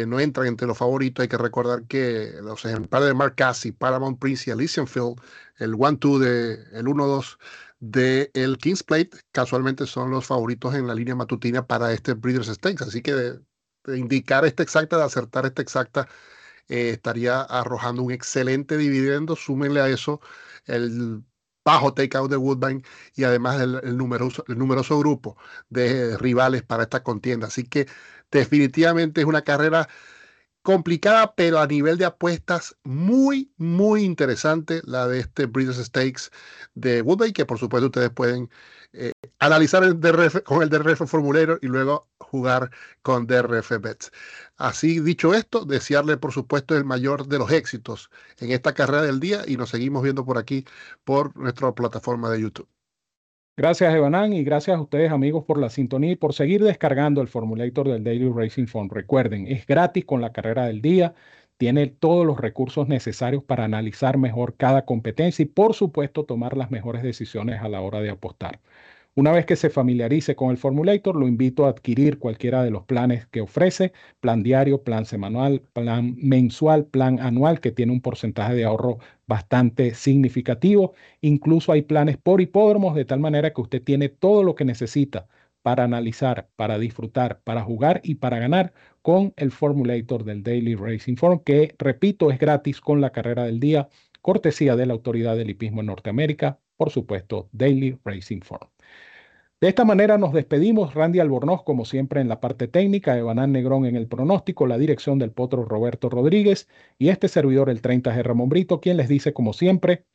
no 0.08 0.20
entran 0.20 0.48
entre 0.48 0.68
los 0.68 0.78
favoritos. 0.78 1.22
Hay 1.24 1.28
que 1.30 1.38
recordar 1.38 1.84
que 1.86 2.34
los 2.42 2.66
ejemplares 2.66 3.10
de 3.10 3.14
Mark 3.14 3.36
Cassie, 3.36 3.74
Paramount 3.74 4.20
Prince 4.20 4.50
y 4.50 4.54
Elysian 4.54 4.88
Field, 4.88 5.22
el 5.60 5.74
1-2 5.74 6.20
de 6.20 6.54
el 6.74 6.86
1-2 6.88 7.38
del 7.80 8.32
el 8.34 8.58
Kings 8.58 8.84
Plate, 8.84 9.12
casualmente 9.32 9.86
son 9.86 10.12
los 10.12 10.26
favoritos 10.26 10.74
en 10.76 10.88
la 10.88 10.96
línea 10.96 11.16
matutina 11.16 11.66
para 11.66 11.94
este 11.94 12.14
Breeders' 12.14 12.48
Stakes. 12.48 12.84
Así 12.84 13.02
que 13.02 13.14
de, 13.14 13.40
indicar 13.98 14.46
esta 14.46 14.64
exacta, 14.64 14.98
de 14.98 15.04
acertar 15.04 15.46
esta 15.46 15.62
exacta, 15.62 16.08
eh, 16.70 16.90
estaría 16.92 17.42
arrojando 17.42 18.04
un 18.04 18.12
excelente 18.12 18.78
dividendo. 18.78 19.36
Súmenle 19.36 19.82
a 19.82 19.90
eso 19.90 20.22
el 20.66 21.24
bajo 21.66 21.94
takeout 21.94 22.32
de 22.32 22.38
Woodbine 22.38 22.82
y 23.16 23.26
además 23.26 23.60
el, 23.62 23.98
numeroso, 23.98 24.44
el 24.48 24.58
numeroso 24.58 24.98
grupo 25.00 25.38
de 25.70 26.18
rivales 26.18 26.64
para 26.64 26.84
esta 26.84 27.04
contienda. 27.04 27.48
Así 27.48 27.66
que 27.66 27.88
definitivamente 28.32 29.22
es 29.22 29.28
una 29.28 29.44
carrera 29.44 29.90
complicada, 30.62 31.34
pero 31.36 31.60
a 31.60 31.68
nivel 31.68 31.98
de 31.98 32.06
apuestas 32.06 32.78
muy, 32.84 33.54
muy 33.58 34.04
interesante 34.04 34.82
la 34.86 35.08
de 35.08 35.20
este 35.20 35.46
Breeders' 35.46 35.78
Stakes 35.86 36.30
de 36.76 37.02
Woodbay, 37.02 37.34
que 37.34 37.46
por 37.46 37.60
supuesto 37.60 37.88
ustedes 37.88 38.10
pueden 38.12 38.50
eh, 38.94 39.12
analizar 39.40 39.84
el 39.84 40.00
DRF 40.00 40.44
con 40.44 40.64
el 40.64 40.70
DRF 40.70 41.06
Formulero 41.08 41.60
y 41.62 41.68
luego 41.68 42.08
jugar 42.20 42.72
con 43.02 43.28
DRF 43.28 43.80
Bets. 43.82 44.12
Así 44.58 45.00
dicho 45.00 45.34
esto, 45.34 45.66
desearle 45.66 46.18
por 46.18 46.32
supuesto 46.32 46.76
el 46.76 46.86
mayor 46.86 47.28
de 47.28 47.40
los 47.40 47.52
éxitos 47.52 48.10
en 48.40 48.52
esta 48.52 48.74
carrera 48.74 49.04
del 49.04 49.20
día 49.20 49.42
y 49.48 49.58
nos 49.58 49.70
seguimos 49.70 50.04
viendo 50.04 50.26
por 50.26 50.38
aquí 50.38 50.66
por 51.04 51.36
nuestra 51.38 51.74
plataforma 51.74 52.30
de 52.30 52.42
YouTube. 52.42 52.68
Gracias, 53.60 53.92
Evanán, 53.96 54.34
y 54.34 54.44
gracias 54.44 54.78
a 54.78 54.82
ustedes, 54.82 55.12
amigos, 55.12 55.44
por 55.44 55.58
la 55.60 55.72
sintonía 55.72 56.12
y 56.12 56.16
por 56.16 56.34
seguir 56.34 56.64
descargando 56.64 57.22
el 57.22 57.28
formulator 57.28 57.90
del 57.90 58.04
Daily 58.04 58.30
Racing 58.30 58.68
Phone. 58.68 58.88
Recuerden, 58.90 59.48
es 59.48 59.66
gratis 59.66 60.06
con 60.06 60.22
la 60.22 60.32
carrera 60.32 60.66
del 60.68 60.80
día, 60.80 61.16
tiene 61.58 61.88
todos 61.88 62.24
los 62.24 62.40
recursos 62.40 62.88
necesarios 62.88 63.44
para 63.44 63.64
analizar 63.64 64.20
mejor 64.20 64.56
cada 64.58 64.86
competencia 64.86 65.42
y, 65.42 65.48
por 65.48 65.74
supuesto, 65.74 66.24
tomar 66.24 66.56
las 66.56 66.70
mejores 66.70 67.02
decisiones 67.02 67.60
a 67.60 67.68
la 67.68 67.82
hora 67.82 68.00
de 68.00 68.12
apostar. 68.12 68.60
Una 69.18 69.32
vez 69.32 69.48
que 69.48 69.56
se 69.56 69.72
familiarice 69.72 70.36
con 70.36 70.52
el 70.52 70.58
formulator, 70.58 71.16
lo 71.16 71.28
invito 71.28 71.66
a 71.66 71.70
adquirir 71.70 72.20
cualquiera 72.20 72.64
de 72.64 72.70
los 72.70 72.84
planes 72.84 73.26
que 73.26 73.42
ofrece, 73.42 73.92
plan 74.20 74.44
diario, 74.44 74.84
plan 74.84 75.06
semanal, 75.06 75.64
plan 75.74 76.16
mensual, 76.18 76.86
plan 76.86 77.20
anual, 77.20 77.60
que 77.60 77.72
tiene 77.72 77.94
un 77.94 78.02
porcentaje 78.02 78.54
de 78.54 78.66
ahorro 78.66 79.00
bastante 79.26 79.96
significativo. 79.96 80.94
Incluso 81.22 81.72
hay 81.72 81.82
planes 81.82 82.18
por 82.18 82.42
hipódromos, 82.42 82.94
de 82.94 83.06
tal 83.06 83.20
manera 83.20 83.54
que 83.54 83.62
usted 83.62 83.82
tiene 83.82 84.10
todo 84.10 84.44
lo 84.44 84.54
que 84.54 84.66
necesita 84.66 85.28
para 85.64 85.84
analizar, 85.84 86.48
para 86.56 86.78
disfrutar, 86.78 87.42
para 87.44 87.64
jugar 87.64 88.02
y 88.04 88.16
para 88.16 88.38
ganar 88.38 88.72
con 89.02 89.34
el 89.38 89.50
formulator 89.52 90.26
del 90.26 90.44
Daily 90.44 90.76
Racing 90.76 91.16
Form, 91.16 91.40
que, 91.40 91.74
repito, 91.80 92.30
es 92.30 92.38
gratis 92.38 92.80
con 92.82 93.02
la 93.02 93.10
carrera 93.12 93.46
del 93.46 93.60
día, 93.60 93.90
cortesía 94.22 94.76
de 94.76 94.86
la 94.86 94.94
Autoridad 94.94 95.36
del 95.36 95.50
Hipismo 95.50 95.82
en 95.82 95.88
Norteamérica, 95.88 96.60
por 96.76 96.92
supuesto, 96.92 97.50
Daily 97.52 97.98
Racing 98.06 98.42
Form. 98.42 98.70
De 99.60 99.70
esta 99.70 99.86
manera 99.86 100.20
nos 100.20 100.34
despedimos. 100.34 100.94
Randy 100.94 101.20
Albornoz, 101.20 101.64
como 101.64 101.84
siempre, 101.84 102.22
en 102.22 102.30
la 102.30 102.40
parte 102.40 102.68
técnica, 102.68 103.18
Evanán 103.18 103.52
Negrón 103.52 103.86
en 103.88 103.96
el 103.96 104.08
pronóstico, 104.08 104.68
la 104.68 104.78
dirección 104.78 105.18
del 105.18 105.32
potro 105.32 105.66
Roberto 105.66 106.10
Rodríguez 106.10 106.68
y 107.00 107.10
este 107.10 107.28
servidor, 107.28 107.72
el 107.72 107.82
30G 107.82 108.22
Ramón 108.22 108.50
Brito, 108.50 108.80
quien 108.80 108.98
les 108.98 109.10
dice, 109.10 109.34
como 109.34 109.54
siempre, 109.54 110.06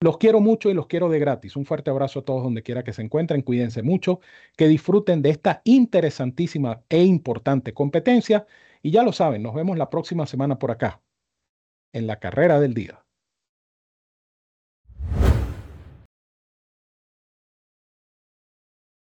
los 0.00 0.16
quiero 0.16 0.40
mucho 0.40 0.70
y 0.70 0.74
los 0.74 0.86
quiero 0.86 1.10
de 1.10 1.18
gratis. 1.18 1.56
Un 1.56 1.66
fuerte 1.66 1.90
abrazo 1.90 2.20
a 2.20 2.24
todos 2.24 2.42
donde 2.42 2.62
quiera 2.62 2.84
que 2.84 2.94
se 2.94 3.02
encuentren. 3.02 3.42
Cuídense 3.42 3.82
mucho, 3.82 4.20
que 4.56 4.66
disfruten 4.66 5.20
de 5.20 5.30
esta 5.30 5.60
interesantísima 5.64 6.82
e 6.88 7.04
importante 7.04 7.74
competencia. 7.74 8.46
Y 8.82 8.92
ya 8.92 9.02
lo 9.02 9.12
saben, 9.12 9.42
nos 9.42 9.54
vemos 9.54 9.76
la 9.76 9.90
próxima 9.90 10.26
semana 10.26 10.58
por 10.58 10.70
acá, 10.70 11.02
en 11.92 12.06
la 12.06 12.18
carrera 12.18 12.60
del 12.60 12.72
día. 12.74 13.03